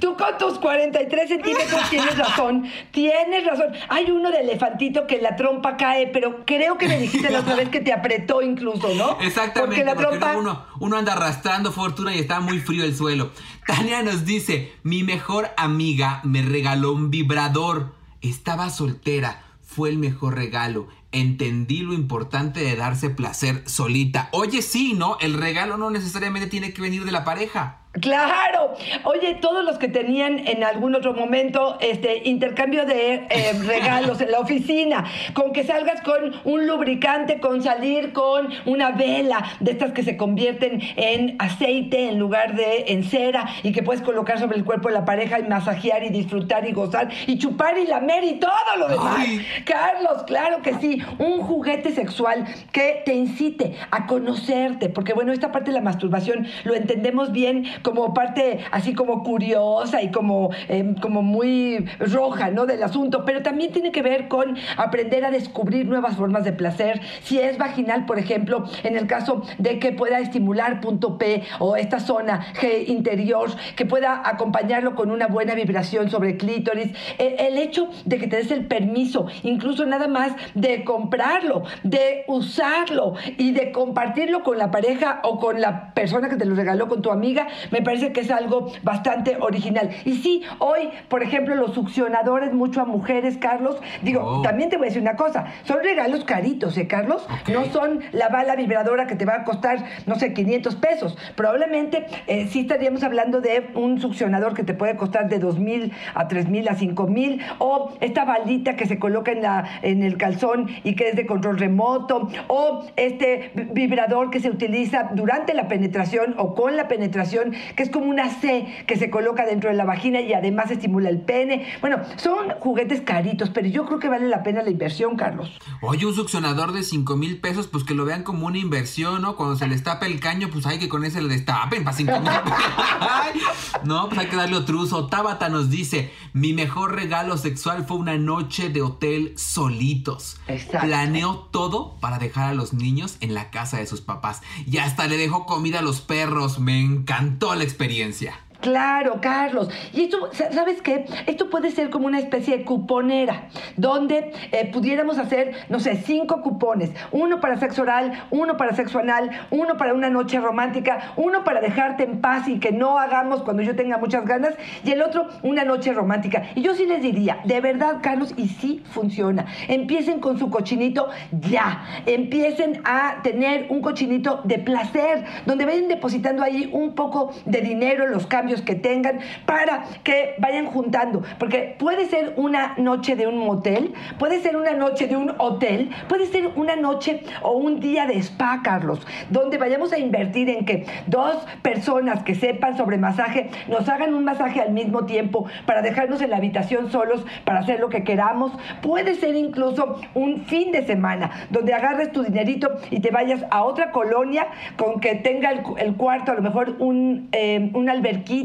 Tú 0.00 0.16
con 0.16 0.38
tus 0.38 0.58
43 0.58 1.28
centímetros 1.28 1.90
tienes 1.90 2.18
razón, 2.18 2.68
tienes 2.90 3.46
razón. 3.46 3.66
Hay 3.88 4.10
uno 4.10 4.30
de 4.30 4.40
elefantito 4.40 5.06
que 5.06 5.20
la 5.20 5.36
trompa 5.36 5.76
cae, 5.76 6.08
pero 6.08 6.44
creo 6.44 6.78
que 6.78 6.88
me 6.88 6.98
dijiste 6.98 7.30
la 7.30 7.40
otra 7.40 7.54
vez 7.54 7.68
que 7.68 7.80
te 7.80 7.92
apretó 7.92 8.42
incluso, 8.42 8.94
¿no? 8.94 9.18
Exactamente, 9.20 9.76
porque, 9.76 9.84
la 9.84 9.94
trompa... 9.94 10.36
uno, 10.36 10.66
uno 10.80 10.96
anda 10.96 11.12
arrastrando 11.12 11.72
fortuna 11.72 12.14
y 12.14 12.18
está 12.18 12.40
muy 12.40 12.58
frío 12.60 12.84
el 12.84 12.96
suelo. 12.96 13.30
Tania 13.66 14.02
nos 14.02 14.24
dice, 14.24 14.72
mi 14.82 15.02
mejor 15.02 15.50
amiga 15.56 16.20
me 16.24 16.42
regaló 16.42 16.92
un 16.92 17.10
vibrador. 17.10 17.94
Estaba 18.20 18.70
soltera, 18.70 19.44
fue 19.62 19.90
el 19.90 19.98
mejor 19.98 20.34
regalo 20.34 20.88
entendí 21.12 21.80
lo 21.80 21.94
importante 21.94 22.60
de 22.60 22.76
darse 22.76 23.10
placer 23.10 23.62
solita. 23.66 24.28
Oye, 24.32 24.62
sí, 24.62 24.94
¿no? 24.94 25.16
El 25.20 25.34
regalo 25.34 25.76
no 25.76 25.90
necesariamente 25.90 26.48
tiene 26.48 26.72
que 26.72 26.82
venir 26.82 27.04
de 27.04 27.12
la 27.12 27.24
pareja. 27.24 27.82
Claro. 28.00 28.74
Oye, 29.04 29.36
todos 29.40 29.64
los 29.64 29.78
que 29.78 29.88
tenían 29.88 30.46
en 30.46 30.64
algún 30.64 30.94
otro 30.94 31.14
momento 31.14 31.78
este 31.80 32.22
intercambio 32.28 32.84
de 32.84 33.26
eh, 33.30 33.52
regalos 33.66 34.20
en 34.20 34.30
la 34.30 34.40
oficina, 34.40 35.04
con 35.34 35.52
que 35.52 35.64
salgas 35.64 36.00
con 36.02 36.34
un 36.44 36.66
lubricante, 36.66 37.40
con 37.40 37.62
salir 37.62 38.12
con 38.12 38.48
una 38.66 38.90
vela 38.90 39.44
de 39.60 39.72
estas 39.72 39.92
que 39.92 40.02
se 40.02 40.16
convierten 40.16 40.80
en 40.96 41.36
aceite 41.38 42.08
en 42.08 42.18
lugar 42.18 42.54
de 42.54 42.84
en 42.88 43.04
cera 43.04 43.46
y 43.62 43.72
que 43.72 43.82
puedes 43.82 44.02
colocar 44.02 44.38
sobre 44.38 44.56
el 44.56 44.64
cuerpo 44.64 44.88
de 44.88 44.94
la 44.94 45.04
pareja 45.04 45.38
y 45.38 45.44
masajear 45.44 46.02
y 46.04 46.10
disfrutar 46.10 46.66
y 46.68 46.72
gozar 46.72 47.08
y 47.26 47.38
chupar 47.38 47.78
y 47.78 47.86
lamer 47.86 48.24
y 48.24 48.34
todo 48.34 48.52
lo 48.78 48.88
demás. 48.88 49.26
Carlos, 49.64 50.24
claro 50.26 50.62
que 50.62 50.74
sí, 50.74 51.02
un 51.18 51.40
juguete 51.40 51.92
sexual 51.92 52.46
que 52.72 53.02
te 53.04 53.14
incite 53.14 53.74
a 53.90 54.06
conocerte, 54.06 54.88
porque 54.88 55.12
bueno, 55.12 55.32
esta 55.32 55.52
parte 55.52 55.70
de 55.70 55.74
la 55.74 55.82
masturbación 55.82 56.46
lo 56.64 56.74
entendemos 56.74 57.32
bien 57.32 57.66
como 57.88 58.12
parte 58.12 58.58
así 58.70 58.92
como 58.92 59.22
curiosa 59.22 60.02
y 60.02 60.10
como, 60.10 60.50
em, 60.68 60.94
como 60.94 61.22
muy 61.22 61.86
roja, 61.98 62.50
¿no? 62.50 62.66
Del 62.66 62.82
asunto, 62.82 63.24
pero 63.24 63.42
también 63.42 63.72
tiene 63.72 63.92
que 63.92 64.02
ver 64.02 64.28
con 64.28 64.58
aprender 64.76 65.24
a 65.24 65.30
descubrir 65.30 65.86
nuevas 65.86 66.14
formas 66.14 66.44
de 66.44 66.52
placer. 66.52 67.00
Si 67.22 67.38
es 67.38 67.56
vaginal, 67.56 68.04
por 68.04 68.18
ejemplo, 68.18 68.64
en 68.82 68.98
el 68.98 69.06
caso 69.06 69.42
de 69.56 69.78
que 69.78 69.92
pueda 69.92 70.18
estimular 70.20 70.82
punto 70.82 71.16
P 71.16 71.44
o 71.60 71.76
esta 71.76 71.98
zona 71.98 72.52
G 72.60 72.88
interior, 72.88 73.48
que 73.74 73.86
pueda 73.86 74.20
acompañarlo 74.22 74.94
con 74.94 75.10
una 75.10 75.26
buena 75.26 75.54
vibración 75.54 76.10
sobre 76.10 76.36
clítoris, 76.36 76.92
el, 77.16 77.40
el 77.40 77.56
hecho 77.56 77.88
de 78.04 78.18
que 78.18 78.26
te 78.26 78.36
des 78.36 78.50
el 78.50 78.66
permiso, 78.66 79.28
incluso 79.44 79.86
nada 79.86 80.08
más 80.08 80.32
de 80.54 80.84
comprarlo, 80.84 81.62
de 81.84 82.24
usarlo 82.26 83.14
y 83.38 83.52
de 83.52 83.72
compartirlo 83.72 84.42
con 84.42 84.58
la 84.58 84.70
pareja 84.70 85.20
o 85.22 85.38
con 85.38 85.62
la 85.62 85.94
persona 85.94 86.28
que 86.28 86.36
te 86.36 86.44
lo 86.44 86.54
regaló 86.54 86.86
con 86.86 87.00
tu 87.00 87.10
amiga, 87.10 87.48
me 87.70 87.82
parece 87.82 88.12
que 88.12 88.20
es 88.20 88.30
algo 88.30 88.72
bastante 88.82 89.36
original. 89.40 89.90
Y 90.04 90.16
sí, 90.16 90.42
hoy, 90.58 90.90
por 91.08 91.22
ejemplo, 91.22 91.54
los 91.54 91.74
succionadores, 91.74 92.52
mucho 92.52 92.80
a 92.80 92.84
mujeres, 92.84 93.36
Carlos, 93.38 93.76
digo, 94.02 94.22
oh. 94.22 94.42
también 94.42 94.70
te 94.70 94.76
voy 94.76 94.86
a 94.86 94.88
decir 94.88 95.02
una 95.02 95.16
cosa, 95.16 95.46
son 95.64 95.78
regalos 95.82 96.24
caritos, 96.24 96.76
¿eh, 96.76 96.86
Carlos? 96.86 97.26
No 97.52 97.66
son 97.66 98.00
la 98.12 98.28
bala 98.28 98.56
vibradora 98.56 99.06
que 99.06 99.16
te 99.16 99.24
va 99.24 99.36
a 99.36 99.44
costar, 99.44 99.84
no 100.06 100.16
sé, 100.16 100.32
500 100.32 100.76
pesos. 100.76 101.16
Probablemente 101.36 102.06
eh, 102.26 102.46
sí 102.48 102.60
estaríamos 102.60 103.02
hablando 103.02 103.40
de 103.40 103.70
un 103.74 104.00
succionador 104.00 104.54
que 104.54 104.64
te 104.64 104.74
puede 104.74 104.96
costar 104.96 105.28
de 105.28 105.38
2 105.38 105.58
mil 105.58 105.92
a 106.14 106.28
3 106.28 106.48
mil 106.48 106.68
a 106.68 106.74
5 106.74 107.06
mil, 107.06 107.42
o 107.58 107.92
esta 108.00 108.24
balita 108.24 108.76
que 108.76 108.86
se 108.86 108.98
coloca 108.98 109.32
en, 109.32 109.42
la, 109.42 109.64
en 109.82 110.02
el 110.02 110.16
calzón 110.16 110.68
y 110.84 110.94
que 110.94 111.08
es 111.08 111.16
de 111.16 111.26
control 111.26 111.58
remoto, 111.58 112.28
o 112.48 112.84
este 112.96 113.52
vibrador 113.72 114.30
que 114.30 114.40
se 114.40 114.50
utiliza 114.50 115.10
durante 115.14 115.54
la 115.54 115.68
penetración 115.68 116.34
o 116.38 116.54
con 116.54 116.76
la 116.76 116.88
penetración 116.88 117.54
que 117.76 117.82
es 117.82 117.90
como 117.90 118.06
una 118.06 118.30
C 118.30 118.66
que 118.86 118.96
se 118.96 119.10
coloca 119.10 119.44
dentro 119.44 119.70
de 119.70 119.76
la 119.76 119.84
vagina 119.84 120.20
y 120.20 120.32
además 120.32 120.70
estimula 120.70 121.08
el 121.08 121.20
pene. 121.20 121.66
Bueno, 121.80 121.98
son 122.16 122.50
juguetes 122.60 123.00
caritos, 123.00 123.50
pero 123.50 123.68
yo 123.68 123.86
creo 123.86 123.98
que 123.98 124.08
vale 124.08 124.28
la 124.28 124.42
pena 124.42 124.62
la 124.62 124.70
inversión, 124.70 125.16
Carlos. 125.16 125.58
Oye, 125.80 126.06
un 126.06 126.14
succionador 126.14 126.72
de 126.72 126.82
5 126.82 127.16
mil 127.16 127.40
pesos, 127.40 127.66
pues 127.66 127.84
que 127.84 127.94
lo 127.94 128.04
vean 128.04 128.22
como 128.22 128.46
una 128.46 128.58
inversión, 128.58 129.22
¿no? 129.22 129.36
Cuando 129.36 129.56
se 129.56 129.66
les 129.66 129.82
tapa 129.82 130.06
el 130.06 130.20
caño, 130.20 130.48
pues 130.52 130.66
hay 130.66 130.78
que 130.78 130.88
con 130.88 131.04
ese 131.04 131.20
le 131.20 131.28
destapen 131.28 131.84
para 131.84 131.96
5 131.96 132.20
mil 132.20 132.30
No, 133.84 134.08
pues 134.08 134.20
hay 134.20 134.26
que 134.26 134.36
darle 134.36 134.56
otro 134.56 134.80
uso. 134.80 135.06
Tabata 135.06 135.48
nos 135.48 135.70
dice, 135.70 136.12
mi 136.32 136.52
mejor 136.52 136.94
regalo 136.94 137.36
sexual 137.36 137.84
fue 137.86 137.96
una 137.96 138.16
noche 138.16 138.68
de 138.68 138.82
hotel 138.82 139.32
solitos. 139.36 140.38
Exacto. 140.48 140.86
Planeó 140.86 141.48
todo 141.50 141.96
para 142.00 142.18
dejar 142.18 142.50
a 142.50 142.54
los 142.54 142.72
niños 142.72 143.16
en 143.20 143.34
la 143.34 143.50
casa 143.50 143.78
de 143.78 143.86
sus 143.86 144.00
papás. 144.00 144.42
Y 144.66 144.78
hasta 144.78 145.06
le 145.06 145.16
dejó 145.16 145.46
comida 145.46 145.80
a 145.80 145.82
los 145.82 146.00
perros. 146.00 146.58
Me 146.58 146.80
encantó 146.80 147.47
la 147.56 147.64
experiencia. 147.64 148.40
Claro, 148.60 149.20
Carlos. 149.20 149.70
Y 149.92 150.04
esto, 150.04 150.30
¿sabes 150.32 150.82
qué? 150.82 151.06
Esto 151.26 151.48
puede 151.48 151.70
ser 151.70 151.90
como 151.90 152.06
una 152.06 152.18
especie 152.18 152.58
de 152.58 152.64
cuponera, 152.64 153.48
donde 153.76 154.32
eh, 154.50 154.68
pudiéramos 154.72 155.18
hacer, 155.18 155.52
no 155.68 155.78
sé, 155.78 155.94
cinco 155.94 156.42
cupones. 156.42 156.90
Uno 157.12 157.38
para 157.40 157.56
sexo 157.56 157.82
oral, 157.82 158.24
uno 158.30 158.56
para 158.56 158.74
sexo 158.74 158.98
anal, 158.98 159.30
uno 159.52 159.76
para 159.76 159.94
una 159.94 160.10
noche 160.10 160.40
romántica, 160.40 161.12
uno 161.16 161.44
para 161.44 161.60
dejarte 161.60 162.02
en 162.02 162.20
paz 162.20 162.48
y 162.48 162.58
que 162.58 162.72
no 162.72 162.98
hagamos 162.98 163.42
cuando 163.42 163.62
yo 163.62 163.76
tenga 163.76 163.96
muchas 163.96 164.24
ganas, 164.24 164.54
y 164.84 164.90
el 164.90 165.02
otro, 165.02 165.28
una 165.44 165.62
noche 165.62 165.92
romántica. 165.92 166.42
Y 166.56 166.62
yo 166.62 166.74
sí 166.74 166.84
les 166.84 167.00
diría, 167.00 167.38
de 167.44 167.60
verdad, 167.60 167.98
Carlos, 168.02 168.34
y 168.36 168.48
sí 168.48 168.82
funciona. 168.90 169.46
Empiecen 169.68 170.18
con 170.18 170.36
su 170.36 170.50
cochinito 170.50 171.08
ya. 171.30 171.84
Empiecen 172.06 172.80
a 172.84 173.22
tener 173.22 173.66
un 173.68 173.82
cochinito 173.82 174.40
de 174.42 174.58
placer, 174.58 175.24
donde 175.46 175.64
vayan 175.64 175.86
depositando 175.86 176.42
ahí 176.42 176.68
un 176.72 176.96
poco 176.96 177.32
de 177.44 177.60
dinero, 177.60 178.08
los 178.08 178.26
cambios 178.26 178.47
que 178.62 178.74
tengan 178.74 179.20
para 179.46 179.84
que 180.02 180.34
vayan 180.38 180.66
juntando. 180.66 181.22
Porque 181.38 181.76
puede 181.78 182.06
ser 182.06 182.34
una 182.36 182.74
noche 182.76 183.16
de 183.16 183.26
un 183.26 183.38
motel, 183.38 183.94
puede 184.18 184.40
ser 184.40 184.56
una 184.56 184.72
noche 184.72 185.06
de 185.06 185.16
un 185.16 185.34
hotel, 185.38 185.90
puede 186.08 186.26
ser 186.26 186.48
una 186.56 186.76
noche 186.76 187.22
o 187.42 187.52
un 187.52 187.80
día 187.80 188.06
de 188.06 188.18
spa, 188.18 188.60
Carlos, 188.62 189.06
donde 189.30 189.58
vayamos 189.58 189.92
a 189.92 189.98
invertir 189.98 190.48
en 190.50 190.64
que 190.64 190.86
dos 191.06 191.36
personas 191.62 192.22
que 192.22 192.34
sepan 192.34 192.76
sobre 192.76 192.98
masaje 192.98 193.50
nos 193.68 193.88
hagan 193.88 194.14
un 194.14 194.24
masaje 194.24 194.60
al 194.60 194.72
mismo 194.72 195.06
tiempo 195.06 195.46
para 195.66 195.82
dejarnos 195.82 196.20
en 196.22 196.30
la 196.30 196.36
habitación 196.36 196.90
solos 196.90 197.24
para 197.44 197.60
hacer 197.60 197.80
lo 197.80 197.88
que 197.88 198.04
queramos. 198.04 198.52
Puede 198.82 199.14
ser 199.14 199.36
incluso 199.36 200.00
un 200.14 200.44
fin 200.44 200.72
de 200.72 200.86
semana 200.86 201.30
donde 201.50 201.74
agarres 201.74 202.12
tu 202.12 202.22
dinerito 202.22 202.70
y 202.90 203.00
te 203.00 203.10
vayas 203.10 203.44
a 203.50 203.64
otra 203.64 203.92
colonia 203.92 204.46
con 204.76 205.00
que 205.00 205.14
tenga 205.16 205.50
el, 205.50 205.94
cuarto, 205.96 206.32
a 206.32 206.34
lo 206.34 206.42
mejor 206.42 206.76
un, 206.78 207.28
eh, 207.32 207.70
un 207.74 207.88
alberquín 207.88 208.37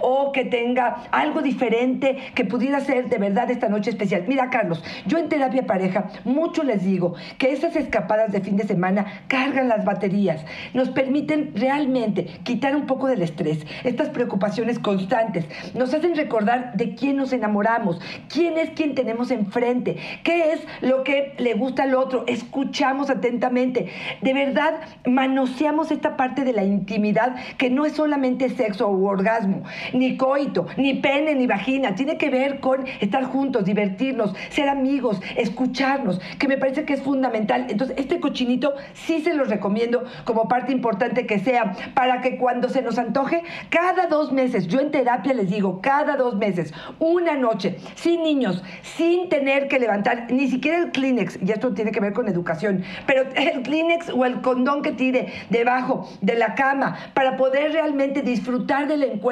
o 0.00 0.32
que 0.32 0.44
tenga 0.44 1.04
algo 1.10 1.42
diferente 1.42 2.16
que 2.34 2.44
pudiera 2.44 2.80
ser 2.80 3.08
de 3.08 3.18
verdad 3.18 3.50
esta 3.50 3.68
noche 3.68 3.90
especial. 3.90 4.24
Mira, 4.26 4.50
Carlos, 4.50 4.82
yo 5.06 5.18
en 5.18 5.28
terapia 5.28 5.66
pareja 5.66 6.10
mucho 6.24 6.62
les 6.62 6.84
digo 6.84 7.14
que 7.38 7.52
esas 7.52 7.76
escapadas 7.76 8.32
de 8.32 8.40
fin 8.40 8.56
de 8.56 8.64
semana 8.64 9.22
cargan 9.28 9.68
las 9.68 9.84
baterías, 9.84 10.44
nos 10.74 10.90
permiten 10.90 11.52
realmente 11.54 12.26
quitar 12.44 12.74
un 12.74 12.86
poco 12.86 13.06
del 13.06 13.22
estrés, 13.22 13.66
estas 13.84 14.08
preocupaciones 14.08 14.78
constantes, 14.78 15.46
nos 15.74 15.94
hacen 15.94 16.16
recordar 16.16 16.76
de 16.76 16.94
quién 16.94 17.16
nos 17.16 17.32
enamoramos, 17.32 18.00
quién 18.32 18.58
es 18.58 18.70
quien 18.70 18.94
tenemos 18.94 19.30
enfrente, 19.30 19.96
qué 20.24 20.52
es 20.52 20.60
lo 20.80 21.04
que 21.04 21.34
le 21.38 21.54
gusta 21.54 21.84
al 21.84 21.94
otro, 21.94 22.24
escuchamos 22.26 23.10
atentamente, 23.10 23.90
de 24.22 24.34
verdad 24.34 24.74
manoseamos 25.04 25.90
esta 25.90 26.16
parte 26.16 26.44
de 26.44 26.52
la 26.52 26.64
intimidad 26.64 27.36
que 27.58 27.70
no 27.70 27.86
es 27.86 27.92
solamente 27.92 28.48
sexo 28.50 28.88
o 28.88 29.06
orgasmo, 29.06 29.35
orgasmo, 29.36 29.62
ni 29.92 30.16
coito, 30.16 30.66
ni 30.76 30.94
pene, 30.94 31.34
ni 31.34 31.46
vagina. 31.46 31.94
Tiene 31.94 32.16
que 32.16 32.30
ver 32.30 32.60
con 32.60 32.86
estar 33.00 33.24
juntos, 33.24 33.64
divertirnos, 33.64 34.34
ser 34.50 34.68
amigos, 34.68 35.20
escucharnos, 35.36 36.20
que 36.38 36.48
me 36.48 36.58
parece 36.58 36.84
que 36.84 36.94
es 36.94 37.02
fundamental. 37.02 37.66
Entonces, 37.68 37.96
este 37.98 38.20
cochinito 38.20 38.74
sí 38.94 39.20
se 39.20 39.34
los 39.34 39.48
recomiendo 39.48 40.04
como 40.24 40.48
parte 40.48 40.72
importante 40.72 41.26
que 41.26 41.38
sea 41.38 41.74
para 41.94 42.20
que 42.20 42.36
cuando 42.36 42.68
se 42.68 42.82
nos 42.82 42.98
antoje, 42.98 43.42
cada 43.70 44.06
dos 44.06 44.32
meses, 44.32 44.66
yo 44.66 44.80
en 44.80 44.90
terapia 44.90 45.34
les 45.34 45.50
digo, 45.50 45.80
cada 45.80 46.16
dos 46.16 46.36
meses, 46.36 46.72
una 46.98 47.36
noche, 47.36 47.76
sin 47.94 48.22
niños, 48.22 48.62
sin 48.82 49.28
tener 49.28 49.68
que 49.68 49.78
levantar 49.78 50.26
ni 50.30 50.48
siquiera 50.48 50.78
el 50.78 50.90
Kleenex, 50.90 51.38
y 51.42 51.50
esto 51.50 51.72
tiene 51.72 51.92
que 51.92 52.00
ver 52.00 52.12
con 52.12 52.28
educación, 52.28 52.84
pero 53.06 53.22
el 53.34 53.62
Kleenex 53.62 54.10
o 54.10 54.24
el 54.24 54.40
condón 54.40 54.82
que 54.82 54.92
tire 54.92 55.32
debajo 55.50 56.08
de 56.20 56.34
la 56.34 56.54
cama 56.54 56.96
para 57.14 57.36
poder 57.36 57.72
realmente 57.72 58.22
disfrutar 58.22 58.86
del 58.86 59.02
encuentro, 59.02 59.25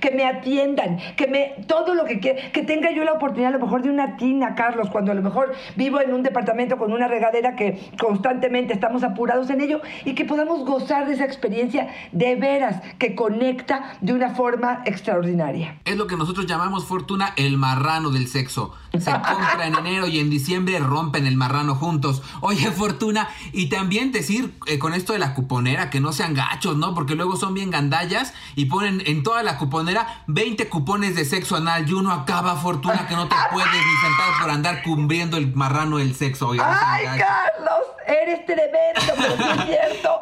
que 0.00 0.10
me 0.10 0.24
atiendan, 0.24 0.98
que 1.16 1.26
me 1.26 1.64
todo 1.66 1.94
lo 1.94 2.04
que 2.04 2.20
quiera, 2.20 2.52
que 2.52 2.62
tenga 2.62 2.90
yo 2.90 3.04
la 3.04 3.12
oportunidad 3.12 3.54
a 3.54 3.58
lo 3.58 3.64
mejor 3.64 3.82
de 3.82 3.90
una 3.90 4.16
tina, 4.16 4.54
Carlos, 4.54 4.88
cuando 4.90 5.12
a 5.12 5.14
lo 5.14 5.22
mejor 5.22 5.52
vivo 5.76 6.00
en 6.00 6.12
un 6.12 6.22
departamento 6.22 6.76
con 6.78 6.92
una 6.92 7.08
regadera 7.08 7.56
que 7.56 7.80
constantemente 7.98 8.72
estamos 8.72 9.02
apurados 9.02 9.50
en 9.50 9.60
ello 9.60 9.80
y 10.04 10.14
que 10.14 10.24
podamos 10.24 10.64
gozar 10.64 11.06
de 11.06 11.14
esa 11.14 11.24
experiencia 11.24 11.88
de 12.12 12.36
veras 12.36 12.82
que 12.98 13.14
conecta 13.14 13.96
de 14.00 14.12
una 14.12 14.30
forma 14.30 14.82
extraordinaria. 14.84 15.78
Es 15.84 15.96
lo 15.96 16.06
que 16.06 16.16
nosotros 16.16 16.46
llamamos 16.46 16.84
fortuna 16.84 17.34
el 17.36 17.56
marrano 17.56 18.10
del 18.10 18.26
sexo. 18.26 18.74
Se 18.92 19.12
compra 19.12 19.66
en 19.66 19.74
enero 19.76 20.08
y 20.08 20.18
en 20.18 20.30
diciembre 20.30 20.78
rompen 20.80 21.26
el 21.26 21.36
marrano 21.36 21.74
juntos. 21.74 22.22
Oye, 22.40 22.70
Fortuna, 22.72 23.28
y 23.52 23.68
también 23.68 24.10
decir 24.10 24.52
eh, 24.66 24.78
con 24.78 24.94
esto 24.94 25.12
de 25.12 25.20
la 25.20 25.34
cuponera 25.34 25.90
que 25.90 26.00
no 26.00 26.12
sean 26.12 26.34
gachos, 26.34 26.76
¿no? 26.76 26.94
Porque 26.94 27.14
luego 27.14 27.36
son 27.36 27.54
bien 27.54 27.70
gandallas 27.70 28.34
y 28.56 28.66
ponen 28.66 29.02
en 29.06 29.22
toda 29.22 29.42
la 29.42 29.58
cuponera 29.58 30.22
20 30.26 30.68
cupones 30.68 31.14
de 31.14 31.24
sexo 31.24 31.56
anal 31.56 31.88
y 31.88 31.92
uno 31.92 32.10
acaba, 32.10 32.56
Fortuna, 32.56 33.06
que 33.06 33.14
no 33.14 33.28
te 33.28 33.36
puedes 33.52 33.68
ni 33.70 34.08
sentar 34.08 34.40
por 34.40 34.50
andar 34.50 34.82
cubriendo 34.82 35.36
el 35.36 35.54
marrano 35.54 35.98
del 35.98 36.14
sexo. 36.14 36.48
Oye, 36.48 36.60
¡Ay. 36.62 37.06
Carlos! 37.06 37.99
Eres 38.10 38.44
tremendo, 38.44 39.00
pero 39.16 39.36
sí 39.36 39.60
es 39.60 39.66
cierto. 39.66 40.20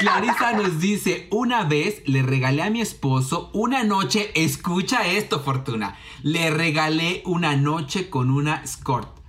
Clarisa 0.00 0.52
nos 0.54 0.80
dice, 0.80 1.28
una 1.30 1.62
vez 1.64 2.02
le 2.06 2.22
regalé 2.22 2.62
a 2.62 2.70
mi 2.70 2.80
esposo 2.80 3.50
una 3.52 3.84
noche, 3.84 4.32
escucha 4.34 5.06
esto 5.06 5.38
Fortuna, 5.40 5.96
le 6.22 6.50
regalé 6.50 7.22
una 7.24 7.54
noche 7.54 8.10
con 8.10 8.30
una 8.30 8.56
escort. 8.56 9.20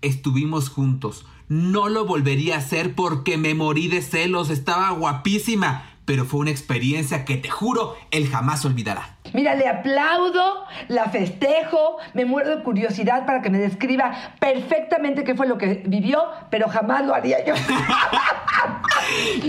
Estuvimos 0.00 0.70
juntos. 0.70 1.26
No 1.48 1.90
lo 1.90 2.06
volvería 2.06 2.54
a 2.54 2.58
hacer 2.58 2.94
porque 2.94 3.36
me 3.36 3.54
morí 3.54 3.88
de 3.88 4.00
celos, 4.00 4.48
estaba 4.48 4.90
guapísima, 4.90 5.91
pero 6.04 6.24
fue 6.24 6.40
una 6.40 6.50
experiencia 6.50 7.24
que 7.24 7.36
te 7.36 7.48
juro, 7.48 7.96
él 8.10 8.28
jamás 8.28 8.64
olvidará. 8.64 9.16
Mira, 9.32 9.54
le 9.54 9.68
aplaudo, 9.68 10.64
la 10.88 11.06
festejo, 11.06 11.98
me 12.12 12.24
muero 12.24 12.56
de 12.56 12.62
curiosidad 12.62 13.24
para 13.24 13.40
que 13.40 13.50
me 13.50 13.58
describa 13.58 14.12
perfectamente 14.38 15.24
qué 15.24 15.34
fue 15.34 15.46
lo 15.46 15.58
que 15.58 15.82
vivió, 15.86 16.24
pero 16.50 16.68
jamás 16.68 17.06
lo 17.06 17.14
haría 17.14 17.44
yo. 17.44 17.54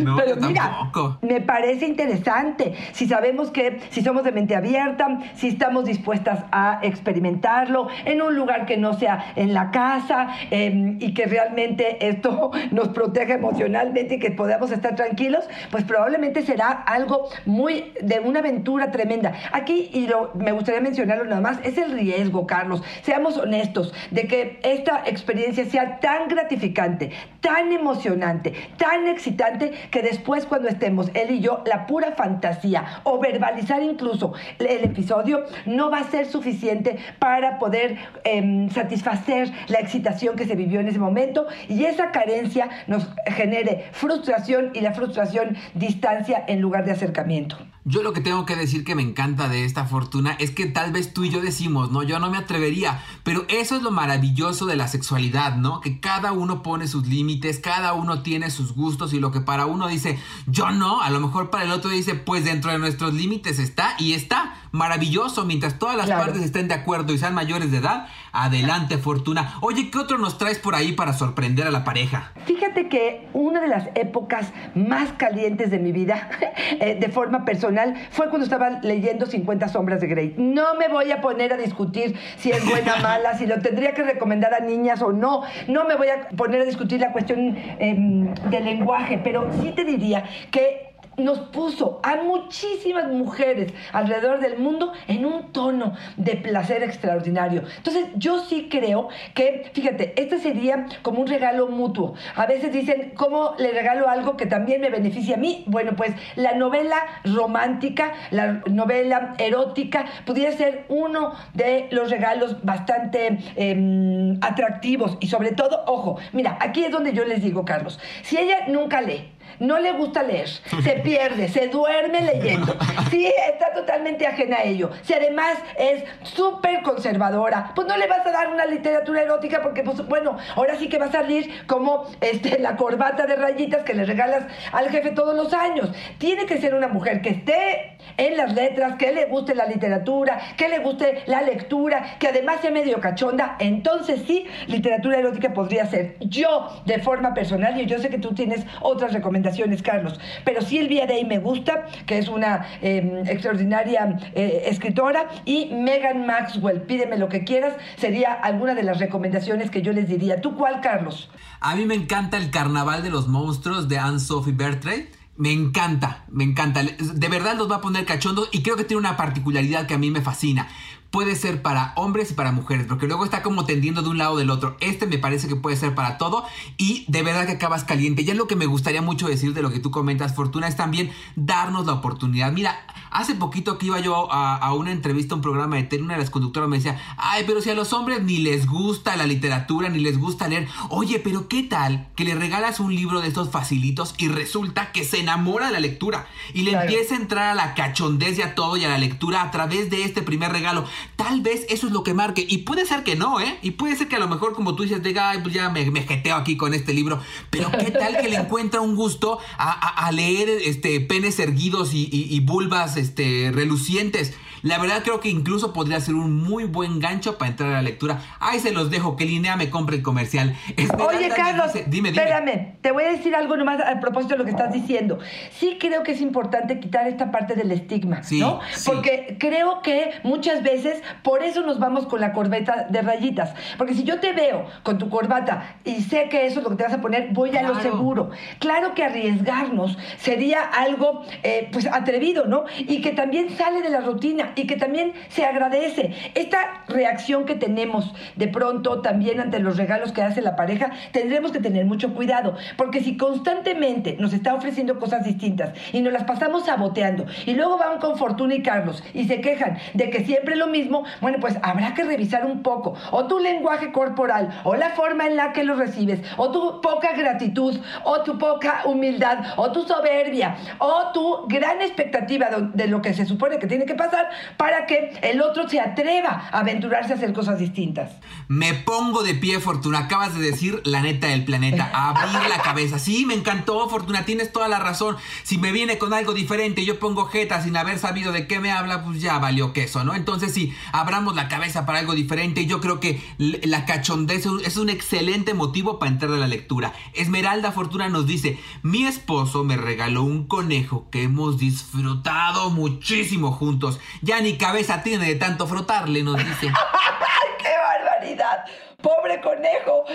No, 0.03 0.15
Pero 0.15 0.35
mira, 0.35 0.77
tampoco. 0.77 1.17
me 1.21 1.41
parece 1.41 1.85
interesante. 1.85 2.73
Si 2.91 3.07
sabemos 3.07 3.51
que, 3.51 3.79
si 3.89 4.01
somos 4.01 4.23
de 4.23 4.31
mente 4.31 4.55
abierta, 4.55 5.19
si 5.35 5.49
estamos 5.49 5.85
dispuestas 5.85 6.45
a 6.51 6.79
experimentarlo 6.81 7.87
en 8.05 8.21
un 8.21 8.35
lugar 8.35 8.65
que 8.65 8.77
no 8.77 8.93
sea 8.93 9.33
en 9.35 9.53
la 9.53 9.71
casa 9.71 10.29
eh, 10.51 10.97
y 10.99 11.13
que 11.13 11.25
realmente 11.25 12.07
esto 12.07 12.51
nos 12.71 12.89
proteja 12.89 13.35
emocionalmente 13.35 14.15
y 14.15 14.19
que 14.19 14.31
podamos 14.31 14.71
estar 14.71 14.95
tranquilos, 14.95 15.45
pues 15.71 15.83
probablemente 15.83 16.41
será 16.41 16.69
algo 16.71 17.29
muy 17.45 17.93
de 18.01 18.19
una 18.19 18.39
aventura 18.39 18.91
tremenda. 18.91 19.33
Aquí, 19.51 19.89
y 19.93 20.07
lo, 20.07 20.31
me 20.35 20.51
gustaría 20.51 20.81
mencionarlo 20.81 21.25
nada 21.25 21.41
más, 21.41 21.59
es 21.63 21.77
el 21.77 21.91
riesgo, 21.91 22.47
Carlos. 22.47 22.83
Seamos 23.03 23.37
honestos 23.37 23.93
de 24.11 24.27
que 24.27 24.59
esta 24.63 25.03
experiencia 25.05 25.65
sea 25.65 25.99
tan 25.99 26.27
gratificante, 26.27 27.11
tan 27.41 27.71
emocionante, 27.71 28.53
tan 28.77 29.07
excitante, 29.07 29.52
que 29.59 30.01
después 30.01 30.45
cuando 30.45 30.67
estemos 30.67 31.09
él 31.13 31.31
y 31.31 31.39
yo, 31.39 31.63
la 31.65 31.85
pura 31.87 32.13
fantasía 32.13 33.01
o 33.03 33.19
verbalizar 33.19 33.81
incluso 33.81 34.33
el 34.59 34.83
episodio 34.83 35.43
no 35.65 35.89
va 35.89 35.99
a 35.99 36.03
ser 36.03 36.25
suficiente 36.25 36.97
para 37.19 37.59
poder 37.59 37.97
em, 38.23 38.69
satisfacer 38.69 39.51
la 39.67 39.79
excitación 39.79 40.35
que 40.35 40.45
se 40.45 40.55
vivió 40.55 40.79
en 40.79 40.87
ese 40.87 40.99
momento 40.99 41.47
y 41.67 41.85
esa 41.85 42.11
carencia 42.11 42.69
nos 42.87 43.07
genere 43.27 43.85
frustración 43.91 44.71
y 44.73 44.81
la 44.81 44.93
frustración 44.93 45.57
distancia 45.73 46.43
en 46.47 46.61
lugar 46.61 46.85
de 46.85 46.91
acercamiento. 46.91 47.57
Yo 47.85 48.01
lo 48.01 48.13
que 48.13 48.21
tengo 48.21 48.45
que 48.45 48.55
decir 48.55 48.85
que 48.85 48.95
me 48.95 49.01
encanta 49.01 49.49
de 49.49 49.65
esta 49.65 49.83
fortuna 49.83 50.37
es 50.39 50.51
que 50.51 50.67
tal 50.67 50.93
vez 50.93 51.13
tú 51.13 51.25
y 51.25 51.29
yo 51.29 51.41
decimos, 51.41 51.91
no, 51.91 52.01
yo 52.01 52.17
no 52.19 52.29
me 52.29 52.37
atrevería, 52.37 53.03
pero 53.23 53.45
eso 53.49 53.75
es 53.75 53.81
lo 53.81 53.91
maravilloso 53.91 54.65
de 54.65 54.77
la 54.77 54.87
sexualidad, 54.87 55.57
¿no? 55.57 55.81
Que 55.81 55.99
cada 55.99 56.31
uno 56.31 56.63
pone 56.63 56.87
sus 56.87 57.07
límites, 57.07 57.59
cada 57.59 57.93
uno 57.93 58.21
tiene 58.21 58.51
sus 58.51 58.73
gustos 58.73 59.13
y 59.13 59.19
lo 59.19 59.31
que 59.31 59.41
para 59.41 59.65
uno 59.65 59.89
dice, 59.89 60.17
yo 60.47 60.71
no, 60.71 61.01
a 61.01 61.09
lo 61.09 61.19
mejor 61.19 61.49
para 61.49 61.65
el 61.65 61.71
otro 61.71 61.91
dice, 61.91 62.15
pues 62.15 62.45
dentro 62.45 62.71
de 62.71 62.79
nuestros 62.79 63.13
límites 63.13 63.59
está 63.59 63.95
y 63.99 64.13
está 64.13 64.53
maravilloso, 64.73 65.45
mientras 65.45 65.77
todas 65.77 65.95
las 65.95 66.07
Claro. 66.07 66.23
partes 66.25 66.41
estén 66.41 66.67
de 66.67 66.73
acuerdo 66.73 67.13
y 67.13 67.19
sean 67.19 67.33
mayores 67.35 67.71
de 67.71 67.77
edad, 67.77 68.07
adelante 68.31 68.97
fortuna. 68.97 69.53
Oye, 69.61 69.91
¿qué 69.91 69.99
otro 69.99 70.17
nos 70.17 70.39
traes 70.39 70.57
por 70.57 70.73
ahí 70.73 70.93
para 70.93 71.13
sorprender 71.13 71.67
a 71.67 71.71
la 71.71 71.83
pareja? 71.83 72.31
Fíjate 72.45 72.89
que 72.89 73.27
una 73.33 73.61
de 73.61 73.67
las 73.67 73.89
épocas 73.93 74.51
más 74.73 75.13
calientes 75.13 75.69
de 75.69 75.77
mi 75.77 75.91
vida, 75.91 76.27
eh, 76.79 76.97
de 76.99 77.09
forma 77.09 77.45
personal, 77.45 77.93
fue 78.09 78.29
cuando 78.29 78.45
estaba 78.45 78.79
leyendo 78.81 79.27
50 79.27 79.67
sombras 79.69 80.01
de 80.01 80.07
Grey. 80.07 80.33
No 80.37 80.73
me 80.73 80.87
voy 80.87 81.11
a 81.11 81.21
poner 81.21 81.53
a 81.53 81.57
discutir 81.57 82.17
si 82.37 82.49
es 82.49 82.65
buena 82.67 82.95
o 82.95 82.99
mala, 83.03 83.37
si 83.37 83.45
lo 83.45 83.59
tendría 83.61 83.93
que 83.93 84.03
recomendar 84.03 84.55
a 84.55 84.59
niñas 84.59 85.03
o 85.03 85.13
no. 85.13 85.43
No 85.67 85.85
me 85.85 85.95
voy 85.95 86.07
a 86.07 86.29
poner 86.29 86.61
a 86.61 86.65
discutir 86.65 86.99
la 86.99 87.11
cuestión 87.11 87.55
em, 87.77 88.33
del 88.49 88.65
lenguaje, 88.65 89.19
pero 89.23 89.47
sí 89.61 89.71
te 89.75 89.85
diría 89.85 90.23
que 90.49 90.82
nos 91.17 91.39
puso 91.39 91.99
a 92.03 92.15
muchísimas 92.17 93.07
mujeres 93.07 93.73
alrededor 93.91 94.39
del 94.39 94.57
mundo 94.57 94.93
en 95.07 95.25
un 95.25 95.51
tono 95.51 95.93
de 96.17 96.35
placer 96.35 96.83
extraordinario. 96.83 97.63
Entonces, 97.77 98.05
yo 98.15 98.39
sí 98.39 98.67
creo 98.69 99.09
que, 99.33 99.71
fíjate, 99.73 100.13
este 100.21 100.39
sería 100.39 100.85
como 101.01 101.21
un 101.21 101.27
regalo 101.27 101.67
mutuo. 101.67 102.15
A 102.35 102.45
veces 102.45 102.71
dicen, 102.71 103.11
¿cómo 103.15 103.55
le 103.57 103.71
regalo 103.71 104.09
algo 104.09 104.37
que 104.37 104.45
también 104.45 104.81
me 104.81 104.89
beneficia 104.89 105.35
a 105.35 105.39
mí? 105.39 105.63
Bueno, 105.67 105.93
pues 105.95 106.13
la 106.35 106.53
novela 106.55 106.97
romántica, 107.23 108.13
la 108.31 108.61
novela 108.67 109.35
erótica, 109.37 110.05
pudiera 110.25 110.51
ser 110.51 110.85
uno 110.89 111.33
de 111.53 111.87
los 111.91 112.09
regalos 112.09 112.63
bastante 112.63 113.39
em, 113.55 114.37
atractivos 114.41 115.17
y 115.19 115.27
sobre 115.27 115.51
todo, 115.51 115.83
ojo, 115.87 116.17
mira, 116.31 116.57
aquí 116.59 116.85
es 116.85 116.91
donde 116.91 117.13
yo 117.13 117.25
les 117.25 117.43
digo, 117.43 117.65
Carlos, 117.65 117.99
si 118.23 118.37
ella 118.37 118.67
nunca 118.67 119.01
lee, 119.01 119.31
no 119.59 119.79
le 119.79 119.91
gusta 119.93 120.23
leer, 120.23 120.49
se 120.49 120.91
pierde, 121.03 121.47
se 121.47 121.67
duerme 121.67 122.21
leyendo, 122.21 122.75
sí 123.09 123.31
está 123.49 123.73
totalmente 123.73 124.27
ajena 124.27 124.57
a 124.57 124.63
ello, 124.63 124.91
si 125.03 125.13
además 125.13 125.57
es 125.77 126.03
súper 126.23 126.81
conservadora, 126.83 127.71
pues 127.75 127.87
no 127.87 127.97
le 127.97 128.07
vas 128.07 128.25
a 128.25 128.31
dar 128.31 128.49
una 128.49 128.65
literatura 128.65 129.21
erótica 129.21 129.61
porque, 129.61 129.83
pues 129.83 130.05
bueno, 130.07 130.37
ahora 130.55 130.75
sí 130.77 130.89
que 130.89 130.97
va 130.97 131.05
a 131.05 131.11
salir 131.11 131.65
como 131.67 132.05
este, 132.21 132.59
la 132.59 132.75
corbata 132.75 133.25
de 133.25 133.35
rayitas 133.35 133.83
que 133.83 133.93
le 133.93 134.05
regalas 134.05 134.45
al 134.71 134.89
jefe 134.89 135.11
todos 135.11 135.35
los 135.35 135.53
años. 135.53 135.89
Tiene 136.17 136.45
que 136.45 136.59
ser 136.59 136.73
una 136.75 136.87
mujer 136.87 137.21
que 137.21 137.29
esté 137.29 137.92
en 138.17 138.37
las 138.37 138.53
letras, 138.53 138.95
que 138.95 139.11
le 139.11 139.25
guste 139.25 139.55
la 139.55 139.65
literatura, 139.65 140.39
que 140.57 140.69
le 140.69 140.79
guste 140.79 141.23
la 141.27 141.41
lectura, 141.41 142.17
que 142.19 142.27
además 142.27 142.57
sea 142.61 142.71
medio 142.71 142.99
cachonda, 142.99 143.55
entonces 143.59 144.23
sí, 144.27 144.45
literatura 144.67 145.19
erótica 145.19 145.53
podría 145.53 145.85
ser. 145.85 146.17
Yo, 146.19 146.81
de 146.85 146.99
forma 146.99 147.33
personal, 147.33 147.79
y 147.79 147.85
yo 147.85 147.99
sé 147.99 148.09
que 148.09 148.17
tú 148.17 148.33
tienes 148.33 148.65
otras 148.81 149.13
recomendaciones, 149.13 149.81
Carlos, 149.81 150.19
pero 150.43 150.61
Silvia 150.61 151.05
Day 151.05 151.25
me 151.25 151.39
gusta, 151.39 151.85
que 152.05 152.17
es 152.17 152.27
una 152.27 152.65
eh, 152.81 153.23
extraordinaria 153.27 154.17
eh, 154.35 154.63
escritora, 154.67 155.27
y 155.45 155.73
Megan 155.73 156.25
Maxwell, 156.25 156.81
pídeme 156.81 157.17
lo 157.17 157.29
que 157.29 157.43
quieras, 157.43 157.73
sería 157.97 158.33
alguna 158.33 158.75
de 158.75 158.83
las 158.83 158.99
recomendaciones 158.99 159.69
que 159.69 159.81
yo 159.81 159.93
les 159.93 160.07
diría. 160.07 160.41
¿Tú 160.41 160.55
cuál, 160.55 160.81
Carlos? 160.81 161.29
A 161.59 161.75
mí 161.75 161.85
me 161.85 161.95
encanta 161.95 162.37
el 162.37 162.51
Carnaval 162.51 163.03
de 163.03 163.09
los 163.09 163.27
Monstruos 163.27 163.87
de 163.87 163.97
Anne-Sophie 163.97 164.53
Bertrand. 164.53 165.22
Me 165.35 165.51
encanta, 165.51 166.25
me 166.29 166.43
encanta. 166.43 166.83
De 166.83 167.27
verdad 167.27 167.57
los 167.57 167.69
va 167.69 167.77
a 167.77 167.81
poner 167.81 168.05
cachondos 168.05 168.49
y 168.51 168.61
creo 168.61 168.75
que 168.75 168.83
tiene 168.83 168.99
una 168.99 169.17
particularidad 169.17 169.87
que 169.87 169.95
a 169.95 169.97
mí 169.97 170.11
me 170.11 170.21
fascina. 170.21 170.67
Puede 171.13 171.35
ser 171.35 171.61
para 171.61 171.93
hombres 171.95 172.31
y 172.31 172.33
para 172.33 172.51
mujeres, 172.51 172.87
porque 172.87 173.05
luego 173.05 173.23
está 173.23 173.43
como 173.43 173.65
tendiendo 173.65 174.01
de 174.01 174.09
un 174.09 174.17
lado 174.17 174.33
o 174.33 174.37
del 174.37 174.49
otro. 174.49 174.75
Este 174.79 175.05
me 175.05 175.19
parece 175.19 175.47
que 175.47 175.55
puede 175.55 175.77
ser 175.77 175.93
para 175.93 176.17
todo 176.17 176.43
y 176.79 177.05
de 177.07 177.21
verdad 177.21 177.45
que 177.45 177.51
acabas 177.51 177.83
caliente. 177.83 178.23
Ya 178.23 178.33
lo 178.33 178.47
que 178.47 178.55
me 178.55 178.65
gustaría 178.65 179.03
mucho 179.03 179.27
decir 179.27 179.53
de 179.53 179.61
lo 179.61 179.69
que 179.69 179.77
tú 179.79 179.91
comentas, 179.91 180.33
Fortuna, 180.33 180.67
es 180.67 180.75
también 180.75 181.11
darnos 181.35 181.85
la 181.85 181.93
oportunidad. 181.93 182.51
Mira, 182.51 182.79
Hace 183.13 183.35
poquito 183.35 183.77
que 183.77 183.85
iba 183.85 183.99
yo 183.99 184.31
a, 184.33 184.55
a 184.57 184.73
una 184.73 184.91
entrevista, 184.91 185.35
a 185.35 185.37
un 185.37 185.43
programa 185.43 185.75
de 185.75 185.83
tele, 185.83 186.01
una 186.01 186.15
de 186.15 186.21
las 186.21 186.31
conductoras 186.31 186.67
me 186.67 186.77
decía, 186.77 186.99
ay, 187.17 187.43
pero 187.45 187.61
si 187.61 187.69
a 187.69 187.75
los 187.75 187.93
hombres 187.93 188.23
ni 188.23 188.39
les 188.39 188.65
gusta 188.65 189.15
la 189.15 189.27
literatura, 189.27 189.89
ni 189.89 189.99
les 189.99 190.17
gusta 190.17 190.47
leer, 190.47 190.67
oye, 190.89 191.19
pero 191.19 191.47
¿qué 191.47 191.61
tal 191.61 192.07
que 192.15 192.23
le 192.23 192.33
regalas 192.33 192.79
un 192.79 192.95
libro 192.95 193.21
de 193.21 193.27
estos 193.27 193.51
facilitos 193.51 194.15
y 194.17 194.29
resulta 194.29 194.91
que 194.91 195.03
se 195.03 195.19
enamora 195.19 195.67
de 195.67 195.73
la 195.73 195.79
lectura 195.79 196.25
y 196.55 196.63
le 196.63 196.71
Claro. 196.71 196.89
empieza 196.89 197.13
a 197.13 197.17
entrar 197.17 197.43
a 197.51 197.53
la 197.53 197.75
cachondez 197.75 198.39
y 198.39 198.41
a 198.41 198.55
todo 198.55 198.77
y 198.77 198.83
a 198.85 198.89
la 198.89 198.97
lectura 198.97 199.43
a 199.43 199.51
través 199.51 199.91
de 199.91 200.05
este 200.05 200.23
primer 200.23 200.51
regalo? 200.51 200.83
Tal 201.15 201.41
vez 201.41 201.65
eso 201.69 201.87
es 201.87 201.93
lo 201.93 202.03
que 202.03 202.13
marque. 202.13 202.45
Y 202.47 202.59
puede 202.59 202.85
ser 202.85 203.03
que 203.03 203.15
no, 203.15 203.39
¿eh? 203.39 203.57
Y 203.61 203.71
puede 203.71 203.95
ser 203.95 204.07
que 204.07 204.15
a 204.15 204.19
lo 204.19 204.27
mejor, 204.27 204.53
como 204.53 204.75
tú 204.75 204.83
dices, 204.83 205.01
diga, 205.03 205.29
ay, 205.29 205.39
pues 205.41 205.53
ya 205.53 205.69
me, 205.69 205.89
me 205.91 206.03
jeteo 206.03 206.35
aquí 206.35 206.57
con 206.57 206.73
este 206.73 206.93
libro. 206.93 207.19
Pero 207.49 207.71
¿qué 207.71 207.91
tal 207.91 208.17
que 208.21 208.29
le 208.29 208.35
encuentra 208.43 208.81
un 208.81 208.95
gusto 208.95 209.39
a, 209.57 209.71
a- 209.71 210.07
a 210.07 210.11
leer 210.11 210.49
este, 210.49 210.99
penes 211.01 211.39
erguidos 211.39 211.93
y, 211.93 212.09
y- 212.11 212.27
y 212.35 212.39
vulvas 212.41 212.97
este, 212.97 213.51
relucientes? 213.53 214.33
La 214.63 214.79
verdad 214.79 215.01
creo 215.03 215.19
que 215.19 215.29
incluso 215.29 215.71
podría 215.73 215.99
ser 215.99 216.15
un 216.15 216.41
muy 216.43 216.63
buen 216.63 216.99
gancho 216.99 217.37
para 217.37 217.51
entrar 217.51 217.69
a 217.69 217.73
la 217.73 217.81
lectura. 217.83 218.19
Ahí 218.39 218.59
se 218.59 218.71
los 218.71 218.89
dejo, 218.89 219.15
que 219.15 219.25
Linea 219.25 219.55
me 219.57 219.69
compre 219.69 219.97
el 219.97 220.01
comercial. 220.01 220.55
Esmeralda 220.75 221.05
Oye, 221.17 221.29
Carlos, 221.29 221.73
dice- 221.73 221.85
dime, 221.87 222.09
dime. 222.11 222.21
espérame, 222.23 222.75
te 222.81 222.91
voy 222.91 223.03
a 223.03 223.11
decir 223.11 223.35
algo 223.35 223.55
nomás 223.57 223.79
a 223.81 223.99
propósito 223.99 224.33
de 224.33 224.37
lo 224.39 224.45
que 224.45 224.51
estás 224.51 224.71
diciendo. 224.73 225.19
Sí 225.51 225.77
creo 225.79 226.01
que 226.03 226.13
es 226.13 226.21
importante 226.21 226.79
quitar 226.79 227.07
esta 227.07 227.29
parte 227.31 227.55
del 227.55 227.71
estigma, 227.71 228.23
Sí, 228.23 228.39
¿no? 228.39 228.59
sí. 228.73 228.89
Porque 228.89 229.35
creo 229.39 229.81
que 229.81 230.11
muchas 230.23 230.63
veces 230.63 231.01
por 231.23 231.43
eso 231.43 231.61
nos 231.61 231.77
vamos 231.79 232.07
con 232.07 232.21
la 232.21 232.31
corbeta 232.33 232.87
de 232.89 233.01
rayitas. 233.01 233.53
Porque 233.77 233.93
si 233.93 234.03
yo 234.05 234.19
te 234.21 234.31
veo 234.33 234.65
con 234.83 234.97
tu 234.97 235.09
corbata 235.09 235.75
y 235.83 236.01
sé 236.03 236.29
que 236.29 236.45
eso 236.45 236.59
es 236.59 236.63
lo 236.63 236.69
que 236.69 236.77
te 236.77 236.83
vas 236.83 236.93
a 236.93 237.01
poner, 237.01 237.29
voy 237.33 237.55
a 237.57 237.63
lo 237.63 237.79
seguro. 237.81 238.29
Claro 238.59 238.93
que 238.95 239.03
arriesgarnos 239.03 239.97
sería 240.19 240.61
algo 240.61 241.23
eh, 241.43 241.69
pues 241.73 241.85
atrevido, 241.85 242.45
¿no? 242.45 242.63
Y 242.77 243.01
que 243.01 243.11
también 243.11 243.49
sale 243.57 243.81
de 243.81 243.89
la 243.89 243.99
rutina 243.99 244.52
y 244.55 244.67
que 244.67 244.75
también 244.75 245.13
se 245.29 245.45
agradece. 245.45 246.13
Esta 246.35 246.83
reacción 246.87 247.45
que 247.45 247.55
tenemos 247.55 248.13
de 248.35 248.47
pronto 248.47 249.01
también 249.01 249.39
ante 249.39 249.59
los 249.59 249.77
regalos 249.77 250.11
que 250.11 250.21
hace 250.21 250.41
la 250.41 250.55
pareja, 250.55 250.91
tendremos 251.11 251.51
que 251.51 251.59
tener 251.59 251.85
mucho 251.85 252.13
cuidado, 252.13 252.55
porque 252.77 253.01
si 253.01 253.17
constantemente 253.17 254.17
nos 254.19 254.33
está 254.33 254.53
ofreciendo 254.53 254.99
cosas 254.99 255.23
distintas 255.23 255.73
y 255.91 256.01
nos 256.01 256.13
las 256.13 256.23
pasamos 256.23 256.65
saboteando 256.65 257.25
y 257.45 257.53
luego 257.53 257.77
van 257.77 257.99
con 257.99 258.17
Fortuna 258.17 258.55
y 258.55 258.61
Carlos 258.61 259.03
y 259.13 259.25
se 259.25 259.41
quejan 259.41 259.77
de 259.93 260.09
que 260.09 260.25
siempre 260.25 260.55
lo 260.55 260.67
mismo, 260.67 261.03
bueno, 261.21 261.37
pues 261.39 261.57
habrá 261.61 261.93
que 261.93 262.03
revisar 262.03 262.45
un 262.45 262.63
poco 262.63 262.95
o 263.11 263.25
tu 263.27 263.39
lenguaje 263.39 263.91
corporal 263.91 264.61
o 264.63 264.75
la 264.75 264.89
forma 264.91 265.27
en 265.27 265.35
la 265.35 265.53
que 265.53 265.63
lo 265.63 265.75
recibes 265.75 266.21
o 266.37 266.51
tu 266.51 266.81
poca 266.81 267.13
gratitud 267.13 267.79
o 268.03 268.21
tu 268.23 268.37
poca 268.37 268.81
humildad 268.85 269.53
o 269.57 269.71
tu 269.71 269.83
soberbia 269.83 270.55
o 270.79 271.11
tu 271.13 271.47
gran 271.47 271.81
expectativa 271.81 272.49
de, 272.73 272.87
lo 272.87 273.01
que 273.01 273.13
se 273.13 273.25
supone 273.25 273.59
que 273.59 273.67
tiene 273.67 273.85
que 273.85 273.95
pasar 273.95 274.29
para 274.57 274.85
que 274.85 275.19
el 275.21 275.41
otro 275.41 275.67
se 275.69 275.79
atreva 275.79 276.49
a 276.51 276.59
aventurarse 276.59 277.13
a 277.13 277.15
hacer 277.15 277.33
cosas 277.33 277.59
distintas. 277.59 278.11
Me 278.47 278.73
pongo 278.73 279.23
de 279.23 279.35
pie, 279.35 279.59
Fortuna. 279.59 279.99
Acabas 279.99 280.37
de 280.37 280.41
decir 280.41 280.81
la 280.85 281.01
neta 281.01 281.27
del 281.27 281.45
planeta. 281.45 281.89
Abrir 281.93 282.49
la 282.49 282.61
cabeza. 282.61 282.99
Sí, 282.99 283.25
me 283.25 283.33
encantó, 283.33 283.87
Fortuna. 283.89 284.25
Tienes 284.25 284.51
toda 284.51 284.67
la 284.67 284.79
razón. 284.79 285.17
Si 285.43 285.57
me 285.57 285.71
viene 285.71 285.97
con 285.97 286.13
algo 286.13 286.33
diferente 286.33 286.81
y 286.81 286.85
yo 286.85 286.99
pongo 286.99 287.25
jeta 287.25 287.61
sin 287.61 287.77
haber 287.77 287.99
sabido 287.99 288.31
de 288.31 288.47
qué 288.47 288.59
me 288.59 288.71
habla, 288.71 289.03
pues 289.03 289.21
ya 289.21 289.39
valió 289.39 289.73
queso, 289.73 290.03
¿no? 290.03 290.15
Entonces 290.15 290.53
sí, 290.53 290.73
abramos 290.91 291.35
la 291.35 291.47
cabeza 291.47 291.85
para 291.85 291.99
algo 291.99 292.13
diferente. 292.13 292.65
Yo 292.65 292.79
creo 292.81 292.99
que 292.99 293.21
la 293.37 293.85
cachondez 293.85 294.45
es 294.65 294.77
un 294.77 294.89
excelente 294.89 295.53
motivo 295.53 295.99
para 295.99 296.11
entrar 296.11 296.31
a 296.31 296.37
la 296.37 296.47
lectura. 296.47 296.93
Esmeralda 297.13 297.71
Fortuna 297.71 298.09
nos 298.09 298.27
dice, 298.27 298.59
mi 298.81 299.05
esposo 299.05 299.63
me 299.63 299.77
regaló 299.77 300.23
un 300.23 300.47
conejo 300.47 301.09
que 301.09 301.23
hemos 301.23 301.57
disfrutado 301.57 302.69
muchísimo 302.69 303.51
juntos. 303.51 303.99
Ya 304.21 304.32
ni 304.41 304.57
cabeza 304.57 305.01
tiene 305.03 305.25
de 305.25 305.35
tanto 305.35 305.67
frotarle, 305.67 306.23
nos 306.23 306.37
dice. 306.37 306.67
¡Ay, 306.93 307.49
qué 307.59 307.69
barbaridad! 307.77 308.65
Pobre 309.03 309.41
conejo. 309.41 310.05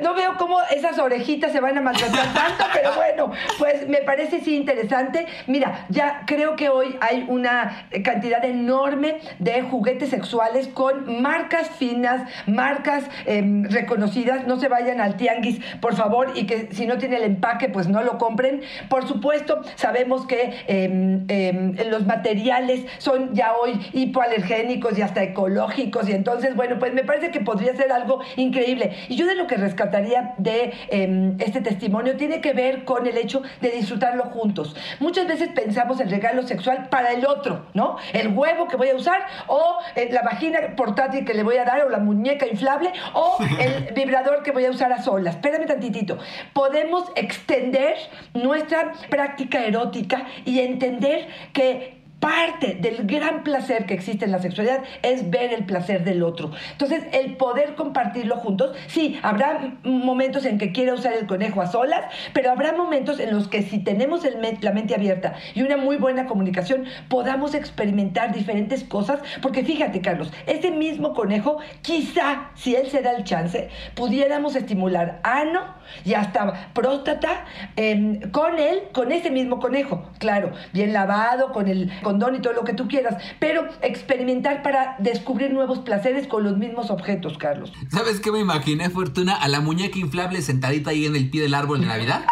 No 0.00 0.14
veo 0.14 0.36
cómo 0.38 0.56
esas 0.74 0.98
orejitas 0.98 1.52
se 1.52 1.60
van 1.60 1.76
a 1.76 1.82
maltratar 1.82 2.32
tanto, 2.32 2.64
pero 2.72 2.94
bueno, 2.94 3.30
pues 3.58 3.86
me 3.86 3.98
parece 3.98 4.40
sí 4.40 4.56
interesante. 4.56 5.26
Mira, 5.46 5.84
ya 5.90 6.22
creo 6.26 6.56
que 6.56 6.70
hoy 6.70 6.96
hay 7.02 7.26
una 7.28 7.86
cantidad 8.02 8.42
enorme 8.42 9.18
de 9.38 9.60
juguetes 9.60 10.08
sexuales 10.08 10.68
con 10.68 11.20
marcas 11.20 11.68
finas, 11.72 12.26
marcas 12.46 13.04
em, 13.26 13.64
reconocidas. 13.64 14.46
No 14.46 14.58
se 14.58 14.68
vayan 14.68 15.02
al 15.02 15.16
tianguis, 15.18 15.60
por 15.82 15.94
favor, 15.94 16.32
y 16.34 16.46
que 16.46 16.68
si 16.72 16.86
no 16.86 16.96
tiene 16.96 17.16
el 17.16 17.24
empaque, 17.24 17.68
pues 17.68 17.86
no 17.88 18.02
lo 18.02 18.16
compren. 18.16 18.62
Por 18.88 19.06
supuesto, 19.06 19.60
sabemos 19.74 20.26
que 20.26 20.54
em, 20.68 21.26
em, 21.28 21.76
los 21.90 22.06
materiales 22.06 22.86
son 22.96 23.34
ya 23.34 23.52
hoy 23.52 23.78
hipoalergénicos 23.92 24.98
y 24.98 25.02
hasta 25.02 25.22
ecológicos, 25.22 26.08
y 26.08 26.12
entonces, 26.12 26.56
bueno, 26.56 26.78
pues 26.78 26.94
me 26.94 27.04
parece 27.04 27.30
que 27.30 27.40
podría 27.40 27.76
ser 27.76 27.92
algo 27.92 28.21
increíble. 28.36 28.96
Y 29.08 29.16
yo 29.16 29.26
de 29.26 29.34
lo 29.34 29.46
que 29.46 29.56
rescataría 29.56 30.34
de 30.38 30.72
em, 30.88 31.36
este 31.40 31.60
testimonio 31.60 32.16
tiene 32.16 32.40
que 32.40 32.52
ver 32.52 32.84
con 32.84 33.06
el 33.06 33.16
hecho 33.16 33.42
de 33.60 33.70
disfrutarlo 33.70 34.24
juntos. 34.24 34.76
Muchas 35.00 35.26
veces 35.26 35.48
pensamos 35.54 36.00
el 36.00 36.10
regalo 36.10 36.42
sexual 36.42 36.88
para 36.88 37.12
el 37.12 37.26
otro, 37.26 37.66
¿no? 37.74 37.96
El 38.12 38.28
huevo 38.28 38.68
que 38.68 38.76
voy 38.76 38.90
a 38.90 38.96
usar 38.96 39.26
o 39.46 39.78
eh, 39.94 40.08
la 40.12 40.22
vagina 40.22 40.58
portátil 40.76 41.24
que 41.24 41.34
le 41.34 41.42
voy 41.42 41.56
a 41.56 41.64
dar 41.64 41.82
o 41.84 41.88
la 41.88 41.98
muñeca 41.98 42.46
inflable 42.46 42.92
o 43.14 43.38
el 43.60 43.94
vibrador 43.94 44.42
que 44.42 44.52
voy 44.52 44.64
a 44.66 44.70
usar 44.70 44.92
a 44.92 45.02
solas. 45.02 45.36
Espérame 45.36 45.66
tantitito. 45.66 46.18
Podemos 46.52 47.10
extender 47.16 47.96
nuestra 48.34 48.92
práctica 49.08 49.64
erótica 49.64 50.26
y 50.44 50.60
entender 50.60 51.28
que 51.52 52.01
parte 52.22 52.78
del 52.80 53.04
gran 53.04 53.42
placer 53.42 53.84
que 53.84 53.94
existe 53.94 54.26
en 54.26 54.30
la 54.30 54.38
sexualidad 54.38 54.84
es 55.02 55.28
ver 55.28 55.52
el 55.52 55.64
placer 55.64 56.04
del 56.04 56.22
otro. 56.22 56.52
Entonces, 56.70 57.02
el 57.12 57.36
poder 57.36 57.74
compartirlo 57.74 58.36
juntos, 58.36 58.76
sí, 58.86 59.18
habrá 59.24 59.74
momentos 59.82 60.44
en 60.44 60.56
que 60.56 60.70
quiera 60.70 60.94
usar 60.94 61.14
el 61.14 61.26
conejo 61.26 61.60
a 61.60 61.66
solas, 61.66 62.04
pero 62.32 62.52
habrá 62.52 62.74
momentos 62.74 63.18
en 63.18 63.32
los 63.32 63.48
que 63.48 63.62
si 63.62 63.80
tenemos 63.80 64.22
la 64.60 64.70
mente 64.70 64.94
abierta 64.94 65.34
y 65.52 65.62
una 65.62 65.76
muy 65.76 65.96
buena 65.96 66.26
comunicación, 66.26 66.84
podamos 67.08 67.54
experimentar 67.54 68.32
diferentes 68.32 68.84
cosas, 68.84 69.18
porque 69.40 69.64
fíjate, 69.64 70.00
Carlos, 70.00 70.32
ese 70.46 70.70
mismo 70.70 71.14
conejo, 71.14 71.58
quizá, 71.80 72.50
si 72.54 72.76
él 72.76 72.88
se 72.88 73.02
da 73.02 73.16
el 73.16 73.24
chance, 73.24 73.68
pudiéramos 73.96 74.54
estimular 74.54 75.18
ano 75.24 75.74
y 76.04 76.14
hasta 76.14 76.70
próstata 76.72 77.46
em, 77.74 78.30
con 78.30 78.60
él, 78.60 78.84
con 78.92 79.10
ese 79.10 79.30
mismo 79.30 79.58
conejo, 79.58 80.08
claro, 80.20 80.52
bien 80.72 80.92
lavado, 80.92 81.50
con 81.50 81.66
el 81.66 81.90
condón 82.12 82.34
y 82.34 82.40
todo 82.40 82.52
lo 82.52 82.64
que 82.64 82.74
tú 82.74 82.88
quieras, 82.88 83.16
pero 83.38 83.66
experimentar 83.80 84.62
para 84.62 84.96
descubrir 84.98 85.52
nuevos 85.52 85.78
placeres 85.80 86.26
con 86.26 86.44
los 86.44 86.56
mismos 86.58 86.90
objetos, 86.90 87.38
Carlos. 87.38 87.72
¿Sabes 87.90 88.20
qué 88.20 88.30
me 88.30 88.38
imaginé, 88.40 88.90
Fortuna? 88.90 89.34
A 89.34 89.48
la 89.48 89.60
muñeca 89.60 89.98
inflable 89.98 90.42
sentadita 90.42 90.90
ahí 90.90 91.06
en 91.06 91.16
el 91.16 91.30
pie 91.30 91.40
del 91.42 91.54
árbol 91.54 91.80
de 91.80 91.86
Navidad. 91.86 92.24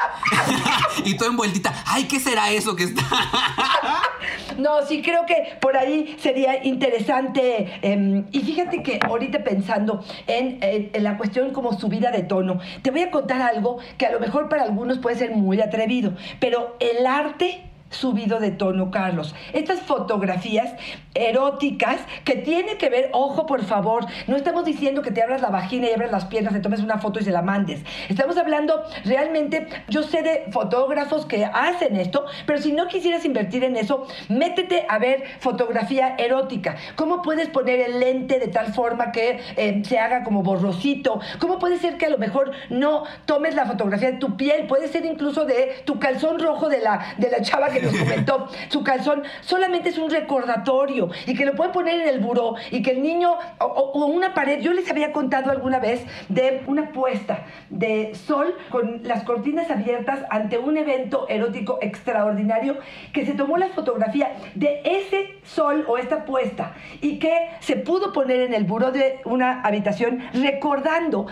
y 1.05 1.17
toda 1.17 1.31
envueltita. 1.31 1.73
Ay, 1.87 2.05
¿qué 2.05 2.21
será 2.21 2.51
eso 2.51 2.77
que 2.77 2.85
está? 2.85 3.03
No, 4.59 4.85
sí 4.87 5.01
creo 5.01 5.25
que 5.27 5.57
por 5.61 5.77
ahí 5.77 6.17
sería 6.21 6.63
interesante. 6.65 7.79
em, 7.83 8.27
y 8.31 8.41
fíjate 8.41 8.83
que 8.83 9.01
ahorita 9.03 9.43
pensando 9.43 10.05
en, 10.27 10.59
en- 10.63 10.91
en 10.93 11.05
la 11.05 11.17
cuestión 11.17 11.53
como 11.53 11.79
subida 11.79 12.11
de 12.11 12.23
tono, 12.25 12.59
te 12.83 12.91
voy 12.91 13.01
a 13.01 13.11
contar 13.11 13.41
algo 13.41 13.79
que 13.97 14.05
a 14.07 14.13
lo 14.13 14.21
mejor 14.21 14.49
para 14.51 14.63
algunos 14.65 14.99
puede 14.99 15.17
ser 15.17 15.31
muy 15.35 15.61
atrevido, 15.63 16.13
pero 16.41 16.77
el 16.81 17.07
arte 17.07 17.70
subido 17.91 18.41
de 18.41 18.53
tono, 18.53 18.91
Carlos. 18.91 19.35
Estas 19.53 19.81
fotografías 19.81 20.73
eróticas 21.15 22.01
que 22.25 22.37
tiene 22.37 22.77
que 22.77 22.89
ver, 22.89 23.11
ojo 23.13 23.47
por 23.47 23.65
favor, 23.65 24.07
no 24.29 24.37
estamos 24.37 24.65
diciendo 24.65 25.03
que 25.03 25.11
te 25.11 25.23
abras 25.23 25.43
la 25.43 25.51
vagina 25.51 25.89
y 25.89 25.93
abras 25.93 26.13
las 26.13 26.25
piernas, 26.27 26.55
te 26.55 26.61
tomes 26.61 26.81
una 26.81 26.99
foto 26.99 27.21
y 27.21 27.25
se 27.25 27.33
la 27.33 27.43
mandes. 27.43 27.81
Estamos 28.09 28.37
hablando 28.37 28.83
realmente, 29.05 29.67
yo 29.89 30.03
sé 30.03 30.23
de 30.23 30.45
fotógrafos 30.53 31.27
que 31.27 31.45
hacen 31.45 31.97
esto, 31.97 32.25
pero 32.47 32.61
si 32.61 32.73
no 32.73 32.87
quisieras 32.87 33.25
invertir 33.25 33.65
en 33.65 33.77
eso, 33.77 34.07
métete 34.29 34.87
a 34.89 34.99
ver 34.99 35.25
fotografía 35.41 36.15
erótica. 36.17 36.77
¿Cómo 36.95 37.23
puedes 37.23 37.49
poner 37.49 37.81
el 37.81 37.99
lente 37.99 38.39
de 38.39 38.49
tal 38.49 38.73
forma 38.73 39.11
que 39.11 39.41
eh, 39.57 39.83
se 39.85 39.99
haga 39.99 40.23
como 40.23 40.43
borrosito? 40.43 41.21
¿Cómo 41.39 41.59
puede 41.59 41.79
ser 41.79 41.99
que 41.99 42.07
a 42.07 42.11
lo 42.11 42.19
mejor 42.19 42.53
no 42.71 43.05
tomes 43.27 43.55
la 43.55 43.67
fotografía 43.67 44.13
de 44.13 44.19
tu 44.19 44.37
piel? 44.37 44.67
Puede 44.69 44.89
ser 44.89 45.05
incluso 45.05 45.45
de 45.45 45.83
tu 45.85 45.99
calzón 45.99 46.39
rojo 46.39 46.69
de 46.69 46.81
la, 46.81 47.15
de 47.19 47.31
la 47.31 47.43
chava 47.43 47.69
que 47.71 47.80
nos 47.83 47.97
comentó. 47.99 48.49
Su 48.69 48.83
calzón 48.83 49.23
solamente 49.43 49.89
es 49.91 49.99
un 49.99 50.11
recordatorio 50.11 51.11
y 51.27 51.35
que 51.35 51.45
lo 51.45 51.55
pueden 51.55 51.73
poner 51.73 52.01
en 52.01 52.09
el 52.09 52.21
buró 52.21 52.55
y 52.71 52.83
que 52.83 52.93
el 52.93 53.03
niño 53.03 53.33
o, 53.59 53.65
o- 53.65 53.93
o 54.03 54.07
una 54.07 54.35
pared. 54.35 54.61
Yo 54.61 54.73
les 54.73 54.91
había 54.91 55.13
contado 55.13 55.51
alguna 55.51 55.79
vez 55.79 56.05
de 56.29 56.63
una 56.67 56.93
puesta 56.93 57.45
de 57.71 58.15
sol 58.15 58.55
con 58.71 59.03
las 59.05 59.25
cortinas 59.25 59.71
abiertas 59.71 60.21
ante 60.31 60.59
un 60.59 60.77
evento 60.77 61.27
erótico 61.29 61.79
extraordinario 61.81 62.77
que 63.13 63.25
se 63.27 63.33
tomó 63.35 63.57
la 63.57 63.69
fotografía 63.69 64.33
de 64.55 64.81
ese 64.85 65.35
sol 65.45 65.85
o 65.89 65.99
esta 65.99 66.25
puesta 66.25 66.75
y 67.01 67.19
que 67.19 67.33
se 67.61 67.77
pudo 67.77 68.13
poner 68.13 68.41
en 68.41 68.55
el 68.55 68.65
buró 68.65 68.91
de 68.91 69.21
una 69.25 69.63
habitación 69.63 70.21
recordando 70.33 71.27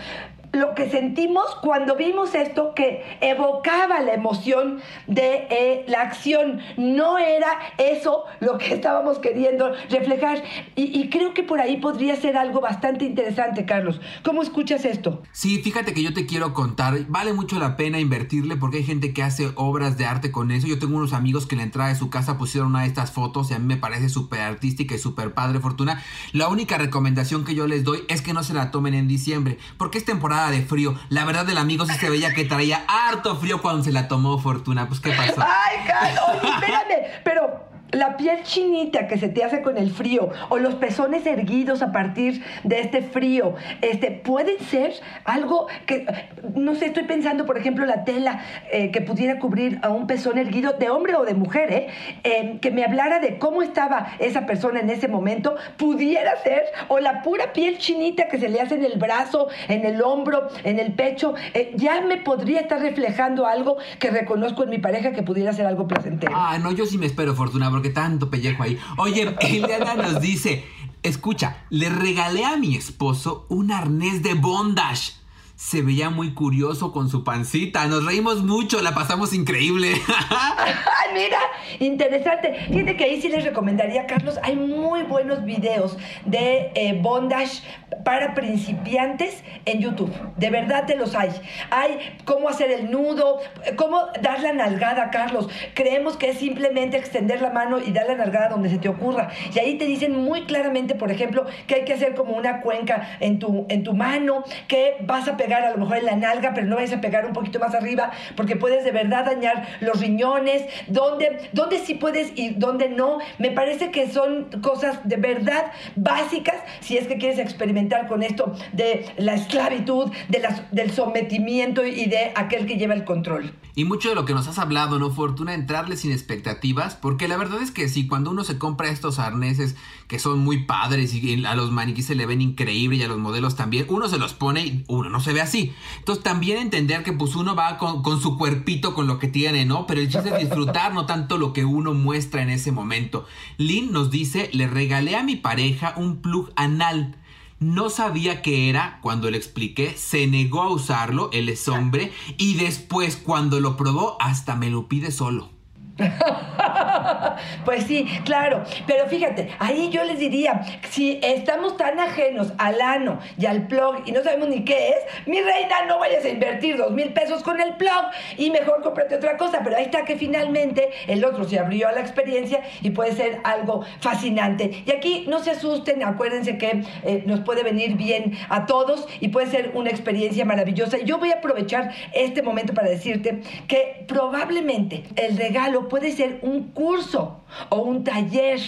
lo 0.59 0.75
que 0.75 0.90
sentimos 0.90 1.44
cuando 1.62 1.97
vimos 1.97 2.35
esto 2.35 2.75
que 2.75 3.18
evocaba 3.21 4.01
la 4.01 4.14
emoción 4.14 4.81
de 5.07 5.47
eh, 5.51 5.85
la 5.88 6.03
acción. 6.03 6.61
No 6.77 7.18
era 7.18 7.59
eso 7.79 8.25
lo 8.40 8.59
que 8.59 8.75
estábamos 8.75 9.18
queriendo 9.18 9.73
reflejar. 9.90 10.42
Y, 10.77 10.99
y 10.99 11.09
creo 11.11 11.35
que 11.35 11.42
por 11.42 11.61
ahí 11.61 11.79
podría 11.79 12.16
ser 12.16 12.37
algo 12.37 12.61
bastante 12.61 13.05
interesante, 13.05 13.64
Carlos. 13.64 14.01
¿Cómo 14.23 14.42
escuchas 14.42 14.85
esto? 14.85 15.23
Sí, 15.33 15.62
fíjate 15.62 15.94
que 15.94 16.03
yo 16.03 16.12
te 16.12 16.27
quiero 16.27 16.55
contar, 16.55 17.07
vale 17.09 17.33
mucho 17.33 17.59
la 17.59 17.77
pena 17.77 17.99
invertirle 17.99 18.57
porque 18.57 18.79
hay 18.79 18.85
gente 18.85 19.12
que 19.12 19.23
hace 19.23 19.53
obras 19.55 19.97
de 19.97 20.07
arte 20.07 20.31
con 20.31 20.51
eso. 20.51 20.66
Yo 20.66 20.79
tengo 20.79 20.97
unos 20.97 21.12
amigos 21.12 21.47
que 21.47 21.55
en 21.55 21.59
la 21.59 21.64
entrada 21.64 21.90
de 21.90 21.97
su 21.97 22.11
casa 22.11 22.38
pusieron 22.38 22.71
una 22.71 22.83
de 22.83 22.88
estas 22.88 23.12
fotos 23.12 23.51
y 23.51 23.55
a 23.55 23.59
mí 23.59 23.66
me 23.66 23.77
parece 23.77 24.09
súper 24.09 24.40
artística 24.40 24.94
y 24.94 24.99
súper 24.99 25.35
padre, 25.35 25.61
Fortuna. 25.61 26.03
La 26.33 26.49
única 26.49 26.79
recomendación 26.79 27.44
que 27.44 27.55
yo 27.55 27.66
les 27.66 27.85
doy 27.85 28.05
es 28.09 28.23
que 28.23 28.33
no 28.33 28.42
se 28.42 28.55
la 28.55 28.71
tomen 28.71 28.94
en 28.94 29.09
diciembre, 29.09 29.59
porque 29.77 29.99
es 29.99 30.05
temporada 30.05 30.48
de 30.51 30.63
frío. 30.63 30.95
La 31.09 31.25
verdad, 31.25 31.49
el 31.49 31.59
amigo 31.59 31.87
sí 31.87 31.95
se 31.95 32.11
veía 32.11 32.35
que 32.35 32.45
traía 32.45 32.85
harto 32.89 33.37
frío 33.37 33.61
cuando 33.61 33.85
se 33.85 33.93
la 33.93 34.09
tomó 34.09 34.39
Fortuna. 34.39 34.89
Pues, 34.89 35.01
¿qué 35.01 35.13
pasó? 35.13 35.43
Ay, 35.43 35.79
Carlos, 35.87 36.55
espérame, 36.55 37.23
pero 37.25 37.69
la 37.92 38.16
piel 38.16 38.42
chinita 38.42 39.07
que 39.07 39.18
se 39.18 39.29
te 39.29 39.44
hace 39.44 39.62
con 39.62 39.77
el 39.79 39.90
frío 39.90 40.31
o 40.48 40.59
los 40.59 40.74
pezones 40.74 41.27
erguidos 41.27 41.83
a 41.83 41.92
partir 41.92 42.42
de 42.64 42.81
este 42.81 43.03
frío, 43.03 43.55
este, 43.83 44.11
pueden 44.11 44.59
ser 44.61 44.92
algo 45.24 45.68
que, 45.87 46.07
no 46.55 46.74
sé, 46.74 46.87
estoy 46.87 47.05
pensando, 47.05 47.46
por 47.46 47.57
ejemplo, 47.57 47.87
la 47.87 48.05
tela 48.05 48.42
eh, 48.72 48.90
que 48.90 49.01
pudiera 49.01 49.38
cubrir 49.38 49.79
a 49.83 49.90
un 49.90 50.07
pezón 50.07 50.38
erguido 50.38 50.72
de 50.72 50.90
hombre 50.90 51.14
o 51.16 51.24
de 51.24 51.35
mujer, 51.35 51.72
¿eh? 51.72 51.88
Eh, 52.24 52.59
que 52.61 52.70
me 52.70 52.85
hablara 52.85 53.20
de 53.20 53.38
cómo 53.38 53.62
estaba 53.62 54.09
esa 54.18 54.46
persona 54.46 54.81
en 54.81 54.90
ese 54.90 55.09
momento, 55.09 55.57
pudiera 55.77 56.37
ser, 56.42 56.64
o 56.88 56.98
la 56.98 57.22
pura 57.22 57.53
piel 57.53 57.79
chinita 57.79 58.29
que 58.29 58.38
se 58.38 58.48
le 58.48 58.61
hace 58.61 58.74
en 58.74 58.85
el 58.85 58.98
brazo, 58.98 59.48
en 59.68 59.85
el 59.87 60.03
hombro, 60.03 60.48
en 60.64 60.79
el 60.79 60.92
pecho, 60.92 61.35
eh, 61.55 61.72
ya 61.74 62.01
me 62.03 62.18
podría 62.18 62.61
estar 62.61 62.81
reflejando 62.81 63.46
algo 63.46 63.79
que 63.98 64.11
reconozco 64.11 64.64
en 64.64 64.70
mi 64.70 64.79
pareja 64.79 65.12
que 65.12 65.22
pudiera 65.22 65.53
ser 65.53 65.66
algo 65.66 65.87
placentero. 65.87 66.33
Ah, 66.35 66.59
no, 66.59 66.72
yo 66.72 66.87
sí 66.87 66.98
me 66.98 67.07
espero, 67.07 67.35
Fortuna, 67.35 67.70
porque 67.79 67.91
tanto 67.91 68.29
pellejo 68.29 68.64
ahí. 68.64 68.77
Oye, 68.97 69.37
Eliana 69.38 69.95
nos 69.95 70.21
dice, 70.21 70.64
escucha, 71.05 71.59
le 71.71 71.88
regalé 71.88 72.45
a 72.45 72.57
mi 72.57 72.75
esposo 72.75 73.47
un 73.49 73.71
arnés 73.71 74.21
de 74.21 74.35
bondage. 74.35 75.12
Se 75.59 75.83
veía 75.83 76.09
muy 76.09 76.35
curioso 76.35 76.92
con 76.92 77.09
su 77.09 77.25
pancita. 77.25 77.85
Nos 77.87 78.05
reímos 78.05 78.44
mucho, 78.44 78.81
la 78.81 78.94
pasamos 78.94 79.33
increíble. 79.35 79.88
Mira, 81.12 81.40
interesante. 81.81 82.55
Fíjate 82.68 82.97
que 82.97 83.03
ahí 83.03 83.21
sí 83.21 83.29
les 83.29 83.42
recomendaría, 83.42 84.07
Carlos, 84.07 84.38
hay 84.44 84.55
muy 84.55 85.03
buenos 85.03 85.44
videos 85.44 85.99
de 86.25 86.71
eh, 86.77 86.97
bondage 87.03 87.64
para 88.05 88.35
principiantes 88.35 89.42
en 89.64 89.81
YouTube. 89.81 90.12
De 90.37 90.49
verdad 90.51 90.87
te 90.87 90.94
los 90.94 91.16
hay. 91.16 91.31
Hay 91.71 91.99
cómo 92.25 92.49
hacer 92.49 92.71
el 92.71 92.92
nudo, 92.92 93.40
cómo 93.75 94.07
dar 94.23 94.40
la 94.40 94.53
nalgada, 94.53 95.11
Carlos. 95.11 95.49
Creemos 95.75 96.16
que 96.16 96.31
es 96.31 96.38
simplemente 96.38 96.97
extender 96.97 97.42
la 97.42 97.51
mano 97.51 97.81
y 97.81 97.90
dar 97.90 98.07
la 98.07 98.14
nalgada 98.14 98.49
donde 98.49 98.71
se 98.71 98.79
te 98.79 98.88
ocurra. 98.88 99.31
Y 99.53 99.59
ahí 99.59 99.77
te 99.77 99.87
dicen 99.87 100.14
muy 100.14 100.44
claramente, 100.44 100.94
por 100.94 101.11
ejemplo, 101.11 101.47
que 101.66 101.75
hay 101.75 101.85
que 101.85 101.94
hacer 101.94 102.14
como 102.14 102.37
una 102.37 102.61
cuenca 102.61 103.16
en 103.18 103.40
tu, 103.40 103.66
en 103.68 103.83
tu 103.83 103.94
mano, 103.94 104.44
que 104.68 104.99
vas 105.01 105.27
a 105.27 105.37
pegar 105.37 105.48
a 105.57 105.71
lo 105.71 105.79
mejor 105.79 105.99
en 105.99 106.07
la 106.07 106.17
nalga, 106.17 106.53
pero 106.55 106.67
no 106.67 106.77
vayas 106.77 106.93
a 106.93 107.01
pegar 107.01 107.27
un 107.27 107.33
poquito 107.33 107.59
más 107.59 107.75
arriba, 107.75 108.11
porque 108.37 108.57
puedes 108.57 108.85
de 108.85 108.93
verdad 108.93 109.25
dañar 109.27 109.67
los 109.81 110.01
riñones, 110.01 110.63
donde, 110.89 111.49
donde 111.53 111.79
sí 111.85 111.95
puedes 111.95 112.33
y 112.37 112.51
donde 112.51 112.89
no. 112.89 113.19
Me 113.39 113.51
parece 113.51 113.91
que 113.91 114.11
son 114.11 114.49
cosas 114.63 115.01
de 115.05 115.17
verdad 115.17 115.73
básicas 115.97 116.57
si 116.81 116.97
es 116.97 117.07
que 117.07 117.19
quieres 117.19 117.39
experimentar 117.39 118.09
con 118.09 118.23
esto 118.23 118.55
de 118.73 119.07
la 119.17 119.35
esclavitud, 119.35 120.11
de 120.29 120.39
las- 120.41 120.71
del 120.73 120.91
sometimiento 120.93 121.85
y 121.85 122.07
de 122.07 122.33
aquel 122.35 122.67
que 122.67 122.77
lleva 122.77 122.95
el 122.95 123.05
control. 123.05 123.53
Y 123.75 123.85
mucho 123.85 124.09
de 124.09 124.15
lo 124.17 124.25
que 124.25 124.35
nos 124.35 124.49
has 124.49 124.59
hablado, 124.59 124.99
¿no, 124.99 125.11
Fortuna? 125.11 125.55
Entrarle 125.55 125.97
sin 125.97 126.11
expectativas, 126.11 126.97
porque 126.97 127.29
la 127.29 127.37
verdad 127.37 127.63
es 127.63 127.71
que 127.71 127.89
sí, 127.89 128.09
cuando 128.09 128.31
uno 128.31 128.43
se 128.45 128.59
compra 128.59 128.89
estos 128.89 129.19
arneses 129.19 129.77
que 130.09 130.19
son 130.19 130.41
muy 130.41 130.65
padres 130.65 131.15
y 131.15 131.45
a 131.45 131.55
los 131.55 131.71
maniquíes 131.71 132.07
se 132.07 132.15
le 132.15 132.27
ven 132.27 132.41
increíble 132.41 132.97
y 132.97 133.03
a 133.03 133.09
los 133.09 133.19
modelos 133.19 133.55
también, 133.57 133.87
uno 133.89 134.09
se 134.09 134.19
los 134.19 134.35
pone 134.35 134.65
y 134.67 134.85
uno 134.89 135.11
no 135.11 135.21
se 135.21 135.33
ve 135.33 135.38
así. 135.40 135.72
Entonces 135.98 136.22
también 136.24 136.59
entender 136.59 137.03
que 137.03 137.12
pues 137.12 137.35
uno 137.35 137.55
va 137.55 137.79
con, 137.79 138.03
con 138.03 138.20
su 138.20 138.37
cuerpito, 138.37 138.94
con 138.94 139.07
lo 139.07 139.18
que 139.18 139.29
tiene, 139.29 139.64
¿no? 139.64 139.87
Pero 139.87 140.01
el 140.01 140.09
chiste 140.09 140.31
es 140.31 140.38
disfrutar, 140.38 140.94
no 140.94 141.07
tanto 141.07 141.38
lo 141.38 141.53
que 141.53 141.64
uno 141.64 141.94
muestra 141.94 142.42
en 142.42 142.51
ese 142.51 142.72
momento. 142.72 143.27
Lynn 143.57 143.92
nos 143.92 144.11
dice, 144.11 144.51
le 144.53 144.66
regalé 144.66 145.16
a 145.16 145.22
mi 145.22 145.37
pareja 145.37 145.94
un 145.96 146.22
plug 146.22 146.51
anal. 146.57 147.16
No 147.61 147.90
sabía 147.90 148.40
qué 148.40 148.68
era 148.68 149.01
cuando 149.03 149.31
le 149.31 149.37
expliqué, 149.37 149.94
se 149.96 150.29
negó 150.29 150.62
a 150.62 150.72
usarlo, 150.72 151.29
él 151.33 151.48
es 151.48 151.66
hombre, 151.66 152.12
y 152.37 152.55
después 152.55 153.16
cuando 153.16 153.59
lo 153.59 153.77
probó 153.77 154.16
hasta 154.20 154.55
me 154.55 154.70
lo 154.70 154.87
pide 154.88 155.11
solo. 155.11 155.58
Pues 157.65 157.85
sí, 157.85 158.07
claro. 158.25 158.65
Pero 158.87 159.07
fíjate, 159.07 159.51
ahí 159.59 159.91
yo 159.91 160.05
les 160.05 160.19
diría, 160.19 160.63
si 160.91 161.21
estamos 161.23 161.77
tan 161.77 162.01
ajenos 162.01 162.53
al 162.59 162.81
ano 162.81 163.19
y 163.39 163.47
al 163.47 163.67
plug 163.67 164.03
y 164.07 164.13
no 164.13 164.23
sabemos 164.23 164.49
ni 164.49 164.65
qué 164.65 164.91
es, 164.91 165.27
mi 165.27 165.41
reina, 165.41 165.85
no 165.87 165.99
vayas 165.99 166.25
a 166.25 166.29
invertir 166.29 166.77
dos 166.77 166.93
mil 166.93 167.13
pesos 167.13 167.43
con 167.43 167.61
el 167.61 167.75
plug 167.75 168.11
y 168.37 168.51
mejor 168.51 168.83
cómprate 168.83 169.17
otra 169.17 169.37
cosa. 169.37 169.61
Pero 169.63 169.77
ahí 169.77 169.85
está 169.85 170.05
que 170.05 170.17
finalmente 170.17 170.91
el 171.07 171.25
otro 171.25 171.45
se 171.45 171.59
abrió 171.59 171.89
a 171.89 171.93
la 171.93 172.01
experiencia 172.01 172.63
y 172.83 172.91
puede 172.91 173.13
ser 173.13 173.41
algo 173.45 173.85
fascinante. 174.01 174.83
Y 174.87 174.91
aquí 174.91 175.27
no 175.29 175.41
se 175.41 175.51
asusten, 175.51 176.03
acuérdense 176.03 176.59
que 176.59 176.83
eh, 177.05 177.23
nos 177.27 177.41
puede 177.41 177.63
venir 177.63 177.97
bien 177.97 178.37
a 178.49 178.67
todos 178.67 179.07
y 179.21 179.29
puede 179.29 179.49
ser 179.49 179.73
una 179.75 179.91
experiencia 179.91 180.45
maravillosa. 180.45 180.99
Yo 180.99 181.19
voy 181.19 181.33
a 181.33 181.37
aprovechar 181.37 181.93
este 182.13 182.43
momento 182.43 182.75
para 182.75 182.89
decirte 182.89 183.41
que 183.67 184.05
probablemente 184.07 185.05
el 185.17 185.37
regalo 185.37 185.88
puede 185.88 186.12
ser 186.12 186.40
un 186.42 186.70
curso 186.72 187.42
o 187.69 187.79
un 187.79 188.05
taller 188.05 188.61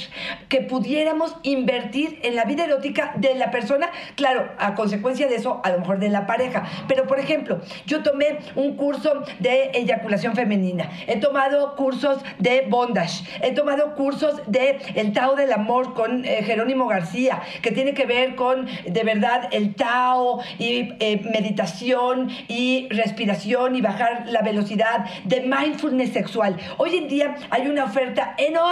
que 0.49 0.61
pudiéramos 0.61 1.37
invertir 1.43 2.19
en 2.23 2.37
la 2.37 2.45
vida 2.45 2.65
erótica 2.65 3.13
de 3.17 3.35
la 3.35 3.51
persona, 3.51 3.91
claro, 4.17 4.51
a 4.59 4.75
consecuencia 4.75 5.29
de 5.29 5.37
eso, 5.37 5.61
a 5.65 5.71
lo 5.71 5.81
mejor 5.81 5.99
de 5.99 6.09
la 6.09 6.27
pareja. 6.27 6.67
Pero, 6.89 7.07
por 7.07 7.19
ejemplo, 7.19 7.61
yo 7.87 8.03
tomé 8.03 8.39
un 8.55 8.77
curso 8.77 9.23
de 9.39 9.71
eyaculación 9.75 10.35
femenina, 10.35 10.91
he 11.07 11.17
tomado 11.17 11.77
cursos 11.77 12.19
de 12.39 12.67
bondage, 12.69 13.25
he 13.43 13.53
tomado 13.53 13.95
cursos 13.95 14.41
de 14.47 14.79
el 14.95 15.13
Tao 15.13 15.37
del 15.37 15.53
Amor 15.53 15.95
con 15.95 16.25
eh, 16.25 16.43
Jerónimo 16.45 16.87
García, 16.87 17.43
que 17.63 17.73
tiene 17.73 17.95
que 17.95 18.07
ver 18.07 18.35
con, 18.35 18.67
de 18.67 19.05
verdad, 19.05 19.49
el 19.53 19.75
Tao 19.75 20.41
y 20.59 20.95
eh, 21.01 21.23
meditación 21.33 22.31
y 22.49 22.89
respiración 22.91 23.77
y 23.77 23.81
bajar 23.81 24.25
la 24.27 24.43
velocidad 24.43 25.07
de 25.25 25.41
mindfulness 25.41 26.13
sexual. 26.13 26.57
Hoy 26.79 26.97
en 26.97 27.09
día 27.09 27.37
hay 27.51 27.69
una 27.69 27.85
oferta 27.85 28.35
enorme 28.39 28.70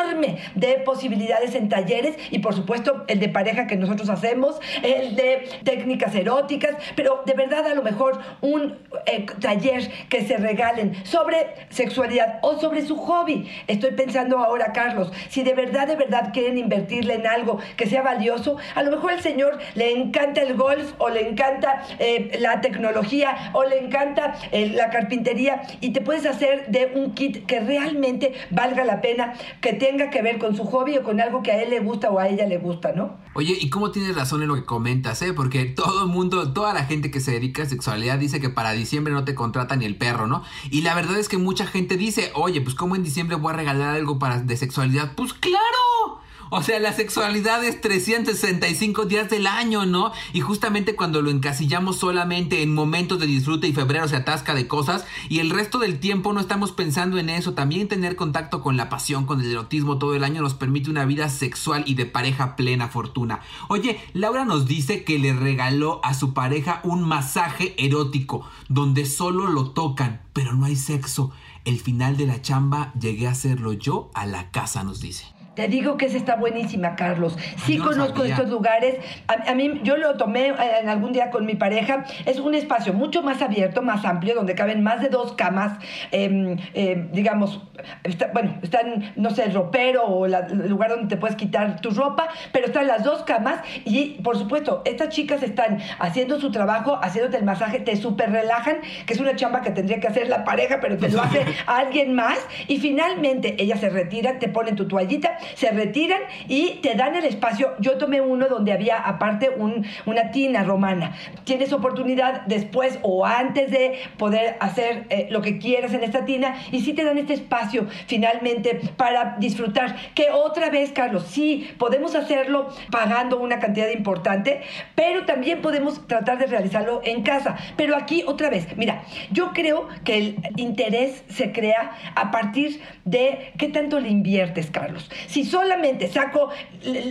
de 0.55 0.75
posibilidades 0.85 1.55
en 1.55 1.69
talleres 1.69 2.17
y 2.31 2.39
por 2.39 2.55
supuesto 2.55 3.05
el 3.09 3.19
de 3.19 3.29
pareja 3.29 3.67
que 3.67 3.77
nosotros 3.77 4.09
hacemos, 4.09 4.61
el 4.83 5.17
de 5.17 5.49
técnicas 5.65 6.15
eróticas, 6.15 6.77
pero 6.95 7.23
de 7.27 7.35
verdad 7.35 7.67
a 7.67 7.75
lo 7.75 7.83
mejor 7.83 8.21
un 8.41 8.79
eh, 9.07 9.27
taller 9.41 9.91
que 10.09 10.25
se 10.25 10.37
regalen 10.37 10.95
sobre 11.05 11.49
sexualidad 11.71 12.39
o 12.43 12.59
sobre 12.59 12.83
su 12.83 12.97
hobby. 12.97 13.49
Estoy 13.67 13.93
pensando 13.93 14.39
ahora, 14.39 14.73
Carlos, 14.73 15.13
si 15.29 15.43
de 15.43 15.55
verdad, 15.55 15.89
de 15.89 15.97
verdad 15.97 16.31
quieren 16.33 16.59
invertirle 16.59 17.15
en 17.15 17.27
algo 17.27 17.59
que 17.77 17.87
sea 17.87 18.03
valioso, 18.03 18.57
a 18.75 18.83
lo 18.83 18.93
mejor 18.93 19.13
al 19.13 19.23
señor 19.23 19.59
le 19.75 19.93
encanta 19.93 20.43
el 20.43 20.55
golf 20.55 20.93
o 20.99 21.09
le 21.09 21.29
encanta 21.29 21.83
eh, 21.99 22.39
la 22.39 22.61
tecnología 22.61 23.51
o 23.53 23.65
le 23.65 23.79
encanta 23.79 24.35
eh, 24.53 24.69
la 24.69 24.91
carpintería 24.91 25.63
y 25.81 25.91
te 25.91 26.01
puedes 26.01 26.27
hacer 26.27 26.67
de 26.69 26.93
un 26.95 27.15
kit 27.15 27.47
que 27.47 27.61
realmente 27.61 28.33
valga 28.51 28.85
la 28.85 29.01
pena, 29.01 29.35
que 29.61 29.73
tenga 29.89 30.11
que 30.11 30.21
ver 30.21 30.39
con 30.39 30.55
su 30.55 30.65
hobby 30.65 30.99
o 30.99 31.03
con 31.03 31.19
algo 31.19 31.43
que 31.43 31.51
a 31.51 31.63
él 31.63 31.71
le 31.71 31.81
gusta 31.81 32.11
o 32.11 32.19
a 32.19 32.29
ella 32.29 32.47
le 32.47 32.59
gusta, 32.59 32.93
¿no? 32.93 33.17
Oye, 33.35 33.57
¿y 33.59 33.71
cómo 33.71 33.91
tienes 33.91 34.15
razón 34.15 34.43
en 34.43 34.49
lo 34.49 34.55
que 34.55 34.65
comentas, 34.65 35.23
eh? 35.23 35.33
Porque 35.33 35.65
todo 35.65 36.03
el 36.03 36.09
mundo, 36.09 36.53
toda 36.53 36.75
la 36.75 36.85
gente 36.85 37.11
que 37.11 37.21
se 37.21 37.33
dedica 37.33 37.63
a 37.63 37.67
sexualidad 37.67 38.19
dice 38.19 38.39
que 38.39 38.51
para 38.51 38.73
diciembre 38.73 39.15
no 39.15 39.25
te 39.25 39.35
contrata 39.35 39.77
ni 39.77 39.87
el 39.87 39.97
perro, 39.97 40.27
¿no? 40.27 40.43
Y 40.71 40.83
la 40.83 40.95
verdad 40.95 41.19
es 41.19 41.29
que 41.31 41.39
mucha 41.39 41.67
gente 41.67 41.97
dice, 41.97 42.31
oye, 42.35 42.61
pues 42.61 42.75
¿cómo 42.75 42.97
en 42.97 43.03
diciembre 43.03 43.37
voy 43.37 43.55
a 43.55 43.57
regalar 43.57 43.95
algo 43.95 44.19
para, 44.19 44.41
de 44.41 44.57
sexualidad? 44.59 45.13
Pues 45.17 45.33
claro. 45.33 46.21
O 46.51 46.63
sea, 46.63 46.81
la 46.81 46.93
sexualidad 46.93 47.63
es 47.65 47.81
365 47.81 49.05
días 49.05 49.29
del 49.29 49.47
año, 49.47 49.85
¿no? 49.85 50.13
Y 50.33 50.41
justamente 50.41 50.97
cuando 50.97 51.21
lo 51.21 51.31
encasillamos 51.31 51.97
solamente 51.97 52.63
en 52.63 52.75
momentos 52.75 53.19
de 53.19 53.27
disfrute 53.27 53.69
y 53.69 53.73
febrero 53.73 54.09
se 54.09 54.17
atasca 54.17 54.55
de 54.55 54.67
cosas 54.67 55.05
y 55.29 55.41
el 55.41 55.51
resto 55.51 55.79
del 55.79 56.01
tiempo 56.01 56.33
no 56.33 56.41
estamos 56.41 56.73
pensando 56.73 57.19
en 57.19 57.29
eso, 57.29 57.55
también 57.55 57.89
tener 57.89 58.17
contacto 58.17 58.63
con 58.63 58.77
la 58.77 58.89
pasión, 58.89 59.27
con 59.27 59.41
el 59.41 59.51
erotismo 59.51 59.99
todo 59.99 60.15
el 60.15 60.25
año 60.25 60.43
nos 60.43 60.55
permite 60.55 60.91
una 60.91 61.05
vida 61.05 61.29
sexual 61.29 61.85
y 61.87 61.95
de 61.95 62.07
pareja 62.07 62.57
plena 62.57 62.89
fortuna. 62.89 63.41
Oye, 63.69 64.01
Laura 64.15 64.45
nos 64.45 64.67
dice 64.67 65.05
que 65.05 65.19
le 65.19 65.33
regaló 65.33 66.01
a 66.03 66.15
su 66.15 66.33
pareja 66.33 66.81
un 66.85 67.03
masaje 67.03 67.75
erótico 67.79 68.49
donde 68.69 69.07
solo 69.07 69.49
lo 69.49 69.71
tocan, 69.71 70.23
pero 70.33 70.55
no 70.55 70.65
hay 70.65 70.77
sexo. 70.77 71.31
El 71.65 71.81
final 71.81 72.17
de 72.17 72.27
la 72.27 72.41
chamba 72.41 72.93
llegué 72.99 73.27
a 73.27 73.33
hacerlo 73.33 73.73
yo 73.73 74.11
a 74.15 74.27
la 74.27 74.51
casa, 74.51 74.85
nos 74.85 75.01
dice. 75.01 75.38
Te 75.59 75.67
digo 75.67 75.97
que 75.97 76.07
esa 76.07 76.17
está 76.19 76.37
buenísima, 76.37 76.95
Carlos. 76.95 77.37
Sí 77.67 77.79
no 77.79 77.87
conozco 77.87 78.19
sabía. 78.19 78.35
estos 78.35 78.49
lugares. 78.49 78.95
A, 79.27 79.51
a 79.51 79.55
mí, 79.57 79.81
yo 79.83 79.97
lo 79.97 80.17
tomé 80.17 80.51
eh, 80.51 80.55
en 80.83 80.89
algún 80.89 81.13
día 81.13 81.31
con 81.31 81.45
mi 81.47 81.57
pareja. 81.57 82.05
Es 82.27 82.39
un 82.39 82.55
espacio 82.55 82.93
mucho 82.93 83.23
más 83.23 83.43
abierto, 83.43 83.83
más 83.83 84.05
amplio, 84.05 84.37
donde 84.37 84.55
caben 84.55 84.85
más 84.85 85.01
de 85.03 85.09
dos 85.09 85.33
camas. 85.33 85.77
em, 86.13 86.57
em, 86.75 87.11
digamos, 87.11 87.61
está- 88.05 88.29
bueno, 88.33 88.55
están, 88.63 89.13
no 89.17 89.31
sé, 89.31 89.43
el 89.47 89.53
ropero 89.55 90.05
o 90.05 90.29
la- 90.29 90.47
el 90.47 90.69
lugar 90.69 90.91
donde 90.91 91.09
te 91.09 91.17
puedes 91.17 91.35
quitar 91.35 91.81
tu 91.81 91.91
ropa, 91.91 92.29
pero 92.53 92.67
están 92.67 92.87
las 92.87 93.03
dos 93.03 93.25
camas 93.25 93.59
y, 93.85 94.21
por 94.23 94.39
supuesto, 94.39 94.83
estas 94.85 95.09
chicas 95.09 95.43
están 95.43 95.81
haciendo 95.99 96.39
su 96.41 96.53
trabajo, 96.53 97.01
haciéndote 97.03 97.37
el 97.37 97.45
masaje, 97.45 97.81
te 97.81 97.97
súper 97.97 98.31
relajan, 98.31 98.77
que 99.07 99.13
es 99.13 99.19
una 99.19 99.35
chamba 99.35 99.63
que 99.63 99.73
tendría 99.73 99.99
que 99.99 100.07
hacer 100.07 100.29
la 100.29 100.45
pareja, 100.45 100.79
pero 100.81 100.97
te 100.99 101.09
lo 101.09 101.21
hace 101.23 101.45
alguien 101.67 102.15
más. 102.15 102.39
Y 102.69 102.79
finalmente 102.79 103.57
ellas 103.61 103.81
se 103.81 103.89
retiran, 103.91 104.39
te 104.39 104.49
ponen 104.49 104.77
tu 104.77 104.87
toallita, 104.87 105.37
se 105.55 105.71
retiran 105.71 106.21
y 106.49 106.79
te 106.83 106.95
dan 106.95 107.15
el 107.17 107.25
espacio. 107.25 107.75
Yo 107.81 107.99
tomé 107.99 108.21
uno 108.21 108.49
donde 108.49 108.73
había 108.73 108.99
aparte 108.99 109.51
un- 109.51 109.85
una 110.07 110.31
tina 110.31 110.65
romana. 110.65 111.15
Tienes 111.45 111.73
oportunidad 111.73 112.43
después 112.47 112.99
o 113.03 113.25
antes 113.27 113.71
de 113.71 113.99
poder 114.17 114.57
hacer 114.61 115.07
eh, 115.11 115.29
lo 115.31 115.43
que 115.43 115.59
quieras 115.59 115.93
en 115.95 116.03
esta 116.05 116.25
tina 116.25 116.57
y 116.73 116.81
sí 116.81 116.93
te 116.93 117.05
dan 117.05 117.19
este 117.19 117.35
espacio 117.35 117.87
finalmente 118.07 118.81
para 118.97 119.37
disfrutar. 119.39 119.97
Que 120.15 120.31
otra 120.31 120.71
vez, 120.71 120.93
Carlos, 120.93 121.27
sí, 121.29 121.71
podemos 121.79 122.15
hacerlo 122.15 122.69
pagando 122.91 123.39
una 123.39 123.59
cantidad 123.59 123.89
importante, 123.91 124.63
pero 124.95 125.25
también 125.25 125.61
podemos 125.63 126.07
tratar 126.07 126.39
de 126.39 126.47
realizarlo 126.47 127.01
en 127.05 127.23
casa. 127.23 127.57
Pero 127.77 127.97
aquí 127.97 128.25
otra 128.27 128.51
vez, 128.51 128.67
mira, 128.77 129.03
yo 129.31 129.53
creo 129.53 129.89
que 130.05 130.17
el 130.19 130.37
interés 130.57 131.25
se 131.29 131.53
crea 131.53 131.93
a 132.15 132.31
partir 132.31 132.81
de 133.05 133.53
qué 133.59 133.69
tanto 133.69 134.01
le 134.01 134.09
inviertes, 134.09 134.71
Carlos. 134.71 135.11
Solamente 135.45 136.09
saco, 136.09 136.51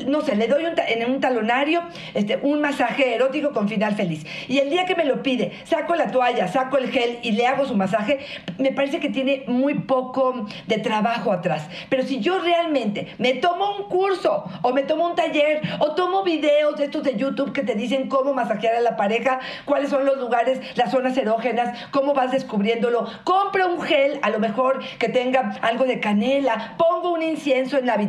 no 0.08 0.22
sé, 0.22 0.36
le 0.36 0.48
doy 0.48 0.64
en 0.88 1.12
un 1.12 1.20
talonario 1.20 1.82
este, 2.14 2.40
un 2.42 2.62
masaje 2.62 3.16
erótico 3.16 3.52
con 3.52 3.68
final 3.68 3.96
feliz 3.96 4.26
y 4.48 4.60
el 4.60 4.70
día 4.70 4.86
que 4.86 4.96
me 4.96 5.06
lo 5.06 5.24
pide, 5.24 5.52
saco 5.66 5.96
la 5.96 6.12
toalla, 6.12 6.48
saco 6.48 6.78
el 6.78 6.90
gel 6.92 7.20
y 7.22 7.32
le 7.32 7.48
hago 7.48 7.66
su 7.66 7.76
masaje, 7.76 8.20
me 8.58 8.72
parece 8.72 9.00
que 9.00 9.10
tiene 9.10 9.44
muy 9.48 9.76
poco 9.76 10.48
de 10.68 10.78
trabajo 10.78 11.32
atrás. 11.32 11.68
Pero 11.90 12.04
si 12.04 12.20
yo 12.20 12.40
realmente 12.40 13.08
me 13.18 13.34
tomo 13.34 13.78
un 13.78 13.84
curso 13.86 14.46
o 14.62 14.74
me 14.74 14.84
tomo 14.84 15.08
un 15.08 15.16
taller 15.16 15.62
o 15.80 15.96
tomo 15.96 16.24
videos 16.24 16.78
de 16.78 16.86
estos 16.86 17.04
de 17.04 17.16
YouTube 17.16 17.54
que 17.54 17.64
te 17.64 17.76
dicen 17.76 18.10
cómo 18.10 18.34
masajear 18.34 18.76
a 18.76 18.82
la 18.82 18.96
pareja, 18.98 19.40
cuáles 19.66 19.90
son 19.90 20.06
los 20.06 20.18
lugares, 20.18 20.60
las 20.76 20.92
zonas 20.92 21.18
erógenas, 21.18 21.78
cómo 21.92 22.14
vas 22.14 22.32
descubriéndolo, 22.32 23.08
compra 23.24 23.68
un 23.68 23.82
gel 23.82 24.20
a 24.22 24.30
lo 24.30 24.40
mejor 24.40 24.80
que 25.00 25.10
tenga 25.10 25.58
algo 25.62 25.86
de 25.86 26.00
canela, 26.00 26.76
pongo 26.78 27.12
un 27.12 27.22
incienso 27.22 27.78
en 27.78 27.86
la 27.86 27.94
habitación, 27.94 28.07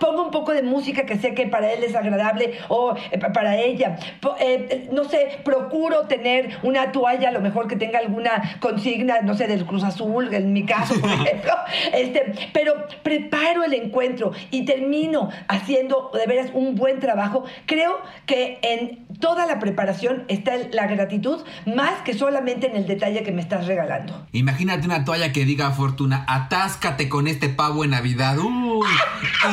pongo 0.00 0.22
un 0.24 0.30
poco 0.30 0.52
de 0.52 0.62
música 0.62 1.04
que 1.06 1.16
sé 1.18 1.34
que 1.34 1.46
para 1.46 1.72
él 1.72 1.84
es 1.84 1.94
agradable 1.94 2.54
o 2.68 2.94
eh, 3.10 3.18
pa- 3.18 3.32
para 3.32 3.56
ella, 3.58 3.96
Po- 4.20 4.36
eh, 4.40 4.88
no 4.92 5.04
sé, 5.04 5.38
procuro 5.44 6.02
tener 6.06 6.56
una 6.62 6.92
toalla 6.92 7.28
a 7.28 7.32
lo 7.32 7.40
mejor 7.40 7.68
que 7.68 7.76
tenga 7.76 7.98
alguna 7.98 8.56
consigna, 8.60 9.20
no 9.22 9.34
sé, 9.34 9.46
del 9.46 9.64
Cruz 9.66 9.84
Azul, 9.84 10.32
en 10.32 10.52
mi 10.52 10.64
caso, 10.64 10.94
por 11.00 11.10
ejemplo, 11.20 11.52
este, 11.92 12.32
pero 12.52 12.74
preparo 13.02 13.64
el 13.64 13.74
encuentro 13.74 14.32
y 14.50 14.64
termino 14.64 15.30
haciendo 15.48 16.10
de 16.14 16.26
veras 16.26 16.50
un 16.54 16.74
buen 16.74 17.00
trabajo. 17.00 17.44
Creo 17.66 17.98
que 18.26 18.58
en 18.62 19.04
toda 19.20 19.46
la 19.46 19.58
preparación 19.58 20.24
está 20.28 20.52
la 20.72 20.86
gratitud 20.86 21.42
más 21.66 22.00
que 22.04 22.14
solamente 22.14 22.66
en 22.66 22.76
el 22.76 22.86
detalle 22.86 23.22
que 23.22 23.32
me 23.32 23.40
estás 23.40 23.66
regalando. 23.66 24.26
Imagínate 24.32 24.86
una 24.86 25.04
toalla 25.04 25.32
que 25.32 25.44
diga 25.44 25.70
Fortuna, 25.70 26.24
atáscate 26.28 27.08
con 27.08 27.26
este 27.26 27.48
pavo 27.48 27.84
en 27.84 27.90
Navidad. 27.90 28.36
Uy, 28.74 28.88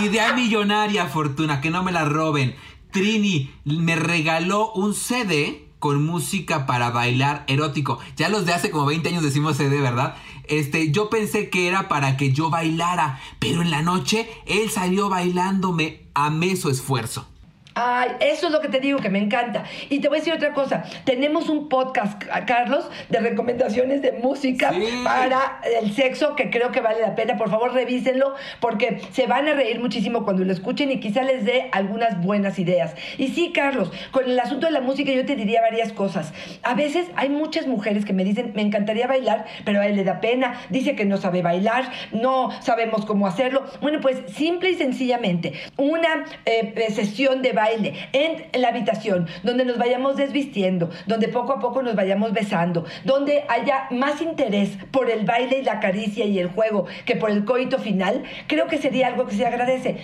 idea 0.03 0.33
millonaria, 0.33 1.05
Fortuna, 1.05 1.61
que 1.61 1.69
no 1.69 1.83
me 1.83 1.91
la 1.91 2.05
roben. 2.05 2.55
Trini 2.89 3.53
me 3.65 3.95
regaló 3.95 4.71
un 4.73 4.95
CD 4.95 5.67
con 5.77 6.03
música 6.03 6.65
para 6.65 6.89
bailar 6.89 7.43
erótico. 7.45 7.99
Ya 8.17 8.29
los 8.29 8.47
de 8.47 8.53
hace 8.53 8.71
como 8.71 8.87
20 8.87 9.09
años 9.09 9.21
decimos 9.21 9.57
CD, 9.57 9.79
¿verdad? 9.79 10.15
Este, 10.45 10.91
yo 10.91 11.11
pensé 11.11 11.51
que 11.51 11.67
era 11.67 11.87
para 11.87 12.17
que 12.17 12.33
yo 12.33 12.49
bailara, 12.49 13.19
pero 13.37 13.61
en 13.61 13.69
la 13.69 13.83
noche 13.83 14.27
él 14.47 14.71
salió 14.71 15.07
bailando, 15.07 15.71
me 15.71 16.07
amé 16.15 16.55
su 16.55 16.69
esfuerzo. 16.71 17.27
Ay, 17.73 18.09
eso 18.19 18.47
es 18.47 18.51
lo 18.51 18.59
que 18.61 18.67
te 18.67 18.79
digo 18.79 18.99
que 18.99 19.09
me 19.09 19.19
encanta. 19.19 19.63
Y 19.89 19.99
te 19.99 20.09
voy 20.09 20.17
a 20.17 20.19
decir 20.19 20.33
otra 20.33 20.53
cosa. 20.53 20.83
Tenemos 21.05 21.49
un 21.49 21.69
podcast, 21.69 22.21
Carlos, 22.45 22.89
de 23.09 23.19
recomendaciones 23.19 24.01
de 24.01 24.11
música 24.13 24.71
Sí. 24.71 25.01
para 25.03 25.61
el 25.81 25.93
sexo 25.93 26.35
que 26.35 26.49
creo 26.49 26.71
que 26.71 26.81
vale 26.81 27.01
la 27.01 27.15
pena. 27.15 27.37
Por 27.37 27.49
favor, 27.49 27.73
revísenlo 27.73 28.35
porque 28.59 29.01
se 29.11 29.27
van 29.27 29.47
a 29.47 29.53
reír 29.53 29.79
muchísimo 29.79 30.23
cuando 30.23 30.43
lo 30.43 30.51
escuchen 30.51 30.91
y 30.91 30.99
quizá 30.99 31.23
les 31.23 31.45
dé 31.45 31.69
algunas 31.71 32.21
buenas 32.21 32.59
ideas. 32.59 32.95
Y 33.17 33.29
sí, 33.29 33.51
Carlos, 33.53 33.91
con 34.11 34.25
el 34.25 34.39
asunto 34.39 34.65
de 34.67 34.73
la 34.73 34.81
música 34.81 35.11
yo 35.11 35.25
te 35.25 35.35
diría 35.35 35.61
varias 35.61 35.93
cosas. 35.93 36.33
A 36.63 36.73
veces 36.73 37.07
hay 37.15 37.29
muchas 37.29 37.67
mujeres 37.67 38.05
que 38.05 38.13
me 38.13 38.23
dicen, 38.23 38.51
me 38.55 38.61
encantaría 38.61 39.07
bailar, 39.07 39.45
pero 39.65 39.81
a 39.81 39.87
él 39.87 39.95
le 39.95 40.03
da 40.03 40.19
pena, 40.19 40.59
dice 40.69 40.95
que 40.95 41.05
no 41.05 41.17
sabe 41.17 41.41
bailar, 41.41 41.91
no 42.11 42.49
sabemos 42.61 43.05
cómo 43.05 43.27
hacerlo. 43.27 43.65
Bueno, 43.81 43.99
pues 44.01 44.17
simple 44.33 44.71
y 44.71 44.75
sencillamente, 44.75 45.53
una 45.77 46.25
eh, 46.45 46.73
eh, 46.75 46.91
sesión 46.91 47.41
de 47.41 47.53
en 47.69 48.61
la 48.61 48.69
habitación, 48.69 49.27
donde 49.43 49.65
nos 49.65 49.77
vayamos 49.77 50.15
desvistiendo, 50.15 50.89
donde 51.05 51.27
poco 51.27 51.53
a 51.53 51.59
poco 51.59 51.81
nos 51.81 51.95
vayamos 51.95 52.33
besando, 52.33 52.85
donde 53.03 53.43
haya 53.47 53.87
más 53.91 54.21
interés 54.21 54.77
por 54.91 55.09
el 55.09 55.25
baile 55.25 55.59
y 55.59 55.63
la 55.63 55.79
caricia 55.79 56.25
y 56.25 56.39
el 56.39 56.49
juego 56.49 56.85
que 57.05 57.15
por 57.15 57.31
el 57.31 57.45
coito 57.45 57.79
final, 57.79 58.23
creo 58.47 58.67
que 58.67 58.77
sería 58.77 59.07
algo 59.07 59.25
que 59.25 59.35
se 59.35 59.45
agradece. 59.45 59.97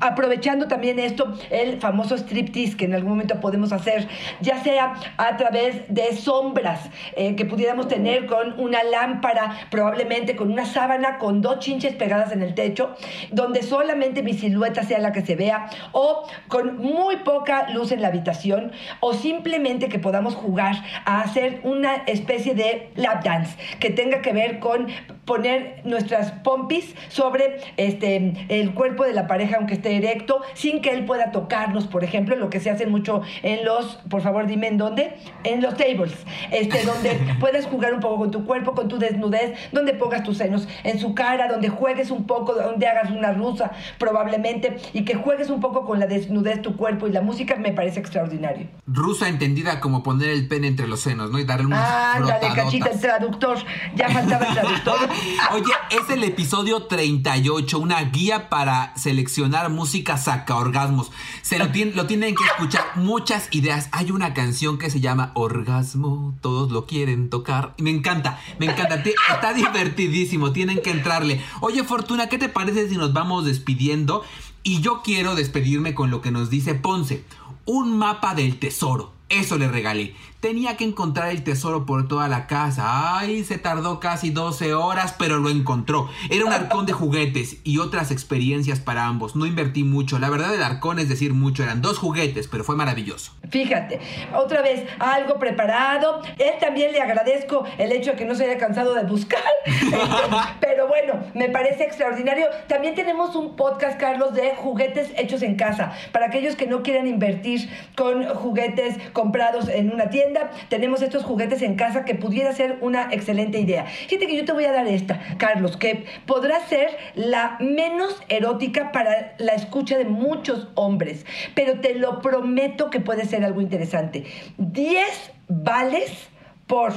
Aprovechando 0.00 0.66
también 0.66 0.98
esto, 0.98 1.34
el 1.50 1.78
famoso 1.78 2.16
striptease 2.16 2.76
que 2.76 2.86
en 2.86 2.94
algún 2.94 3.10
momento 3.10 3.38
podemos 3.38 3.70
hacer, 3.72 4.08
ya 4.40 4.62
sea 4.62 4.94
a 5.18 5.36
través 5.36 5.82
de 5.88 6.16
sombras 6.16 6.88
eh, 7.16 7.36
que 7.36 7.44
pudiéramos 7.44 7.86
tener 7.86 8.24
con 8.24 8.58
una 8.58 8.82
lámpara, 8.82 9.68
probablemente 9.70 10.36
con 10.36 10.50
una 10.50 10.64
sábana 10.64 11.18
con 11.18 11.42
dos 11.42 11.58
chinches 11.58 11.94
pegadas 11.94 12.32
en 12.32 12.42
el 12.42 12.54
techo, 12.54 12.94
donde 13.30 13.62
solamente 13.62 14.22
mi 14.22 14.32
silueta 14.32 14.84
sea 14.84 14.98
la 15.00 15.12
que 15.12 15.20
se 15.20 15.36
vea, 15.36 15.68
o 15.92 16.26
con 16.48 16.78
muy 16.78 17.16
poca 17.16 17.68
luz 17.70 17.92
en 17.92 18.00
la 18.00 18.08
habitación, 18.08 18.72
o 19.00 19.12
simplemente 19.12 19.88
que 19.88 19.98
podamos 19.98 20.34
jugar 20.34 20.76
a 21.04 21.20
hacer 21.20 21.60
una 21.62 21.96
especie 22.06 22.54
de 22.54 22.90
lap 22.96 23.22
dance 23.22 23.56
que 23.78 23.90
tenga 23.90 24.22
que 24.22 24.32
ver 24.32 24.60
con 24.60 24.86
poner 25.26 25.82
nuestras 25.84 26.32
pompis 26.32 26.94
sobre 27.08 27.58
este, 27.76 28.46
el 28.48 28.72
cuerpo 28.72 29.04
de 29.04 29.12
la 29.12 29.26
pareja, 29.26 29.58
aunque 29.58 29.74
esté 29.74 29.89
erecto, 29.96 30.42
sin 30.54 30.80
que 30.80 30.90
él 30.90 31.04
pueda 31.04 31.32
tocarnos, 31.32 31.86
por 31.86 32.04
ejemplo, 32.04 32.36
lo 32.36 32.50
que 32.50 32.60
se 32.60 32.70
hace 32.70 32.86
mucho 32.86 33.22
en 33.42 33.64
los, 33.64 33.96
por 34.08 34.22
favor 34.22 34.46
dime 34.46 34.68
en 34.68 34.78
dónde, 34.78 35.16
en 35.44 35.62
los 35.62 35.76
tables, 35.76 36.12
este, 36.50 36.84
donde 36.84 37.18
puedes 37.40 37.66
jugar 37.66 37.94
un 37.94 38.00
poco 38.00 38.18
con 38.18 38.30
tu 38.30 38.44
cuerpo, 38.44 38.74
con 38.74 38.88
tu 38.88 38.98
desnudez, 38.98 39.56
donde 39.72 39.92
pongas 39.94 40.22
tus 40.22 40.38
senos 40.38 40.68
en 40.84 40.98
su 40.98 41.14
cara, 41.14 41.48
donde 41.48 41.68
juegues 41.68 42.10
un 42.10 42.26
poco, 42.26 42.54
donde 42.54 42.86
hagas 42.86 43.10
una 43.10 43.32
rusa 43.32 43.72
probablemente, 43.98 44.76
y 44.92 45.04
que 45.04 45.14
juegues 45.14 45.50
un 45.50 45.60
poco 45.60 45.84
con 45.84 45.98
la 46.00 46.06
desnudez, 46.06 46.62
tu 46.62 46.76
cuerpo 46.76 47.06
y 47.06 47.12
la 47.12 47.20
música, 47.22 47.56
me 47.56 47.72
parece 47.72 48.00
extraordinario. 48.00 48.66
Rusa 48.86 49.28
entendida 49.28 49.80
como 49.80 50.02
poner 50.02 50.30
el 50.30 50.48
pene 50.48 50.68
entre 50.68 50.86
los 50.86 51.00
senos, 51.00 51.30
¿no? 51.30 51.38
Y 51.38 51.44
darle 51.44 51.66
unas 51.66 51.80
Ándale, 51.80 52.32
frotadotas. 52.32 52.64
cachita, 52.64 52.90
el 52.90 53.00
traductor, 53.00 53.58
ya 53.94 54.08
faltaba 54.08 54.46
el 54.46 54.54
traductor. 54.54 54.98
Oye, 55.52 55.72
es 55.90 56.10
el 56.10 56.24
episodio 56.24 56.84
38, 56.84 57.78
una 57.78 58.02
guía 58.04 58.48
para 58.48 58.94
seleccionar 58.96 59.70
música 59.80 60.18
saca 60.18 60.56
orgasmos. 60.56 61.10
Se 61.40 61.58
lo, 61.58 61.72
tien- 61.72 61.94
lo 61.94 62.06
tienen 62.06 62.34
que 62.34 62.44
escuchar 62.44 62.84
muchas 62.96 63.48
ideas. 63.50 63.88
Hay 63.92 64.10
una 64.10 64.34
canción 64.34 64.76
que 64.76 64.90
se 64.90 65.00
llama 65.00 65.32
Orgasmo, 65.34 66.34
todos 66.42 66.70
lo 66.70 66.84
quieren 66.84 67.30
tocar. 67.30 67.74
Me 67.78 67.88
encanta, 67.88 68.38
me 68.58 68.66
encanta. 68.66 69.02
Está 69.32 69.54
divertidísimo, 69.54 70.52
tienen 70.52 70.82
que 70.82 70.90
entrarle. 70.90 71.40
Oye, 71.62 71.82
Fortuna, 71.82 72.28
¿qué 72.28 72.36
te 72.36 72.50
parece 72.50 72.90
si 72.90 72.98
nos 72.98 73.14
vamos 73.14 73.46
despidiendo? 73.46 74.22
Y 74.62 74.82
yo 74.82 75.00
quiero 75.02 75.34
despedirme 75.34 75.94
con 75.94 76.10
lo 76.10 76.20
que 76.20 76.30
nos 76.30 76.50
dice 76.50 76.74
Ponce. 76.74 77.24
Un 77.64 77.96
mapa 77.96 78.34
del 78.34 78.58
tesoro. 78.58 79.12
Eso 79.30 79.56
le 79.56 79.68
regalé. 79.68 80.14
Tenía 80.40 80.78
que 80.78 80.84
encontrar 80.84 81.28
el 81.30 81.44
tesoro 81.44 81.84
por 81.84 82.08
toda 82.08 82.26
la 82.26 82.46
casa. 82.46 83.18
Ay, 83.18 83.44
se 83.44 83.58
tardó 83.58 84.00
casi 84.00 84.30
12 84.30 84.72
horas, 84.72 85.14
pero 85.18 85.38
lo 85.38 85.50
encontró. 85.50 86.08
Era 86.30 86.46
un 86.46 86.52
arcón 86.52 86.86
de 86.86 86.94
juguetes 86.94 87.58
y 87.62 87.76
otras 87.76 88.10
experiencias 88.10 88.80
para 88.80 89.04
ambos. 89.04 89.36
No 89.36 89.44
invertí 89.44 89.84
mucho. 89.84 90.18
La 90.18 90.30
verdad, 90.30 90.54
el 90.54 90.62
arcón 90.62 90.98
es 90.98 91.10
decir 91.10 91.34
mucho. 91.34 91.62
Eran 91.62 91.82
dos 91.82 91.98
juguetes, 91.98 92.48
pero 92.48 92.64
fue 92.64 92.74
maravilloso. 92.74 93.32
Fíjate, 93.50 94.00
otra 94.34 94.62
vez, 94.62 94.86
algo 94.98 95.38
preparado. 95.38 96.22
Él 96.38 96.54
también 96.58 96.92
le 96.92 97.02
agradezco 97.02 97.64
el 97.76 97.92
hecho 97.92 98.12
de 98.12 98.16
que 98.16 98.24
no 98.24 98.34
se 98.34 98.44
haya 98.44 98.56
cansado 98.56 98.94
de 98.94 99.04
buscar. 99.04 99.42
Pero 100.60 100.88
bueno, 100.88 101.20
me 101.34 101.48
parece 101.48 101.84
extraordinario. 101.84 102.46
También 102.66 102.94
tenemos 102.94 103.36
un 103.36 103.56
podcast, 103.56 103.98
Carlos, 103.98 104.34
de 104.34 104.54
juguetes 104.56 105.10
hechos 105.16 105.42
en 105.42 105.56
casa. 105.56 105.92
Para 106.12 106.26
aquellos 106.26 106.56
que 106.56 106.66
no 106.66 106.82
quieran 106.82 107.06
invertir 107.06 107.68
con 107.96 108.24
juguetes 108.28 108.96
comprados 109.12 109.68
en 109.68 109.92
una 109.92 110.08
tienda, 110.10 110.29
tenemos 110.68 111.02
estos 111.02 111.24
juguetes 111.24 111.62
en 111.62 111.76
casa 111.76 112.04
que 112.04 112.14
pudiera 112.14 112.52
ser 112.52 112.78
una 112.80 113.08
excelente 113.12 113.58
idea. 113.60 113.86
Fíjate 113.86 114.26
que 114.26 114.36
yo 114.36 114.44
te 114.44 114.52
voy 114.52 114.64
a 114.64 114.72
dar 114.72 114.86
esta, 114.86 115.20
Carlos, 115.38 115.76
que 115.76 116.04
podrá 116.26 116.60
ser 116.66 116.90
la 117.14 117.56
menos 117.60 118.20
erótica 118.28 118.92
para 118.92 119.34
la 119.38 119.52
escucha 119.52 119.98
de 119.98 120.04
muchos 120.04 120.68
hombres, 120.74 121.26
pero 121.54 121.80
te 121.80 121.94
lo 121.94 122.20
prometo 122.20 122.90
que 122.90 123.00
puede 123.00 123.24
ser 123.24 123.44
algo 123.44 123.60
interesante. 123.60 124.24
10 124.58 125.32
vales 125.48 126.28
por 126.66 126.92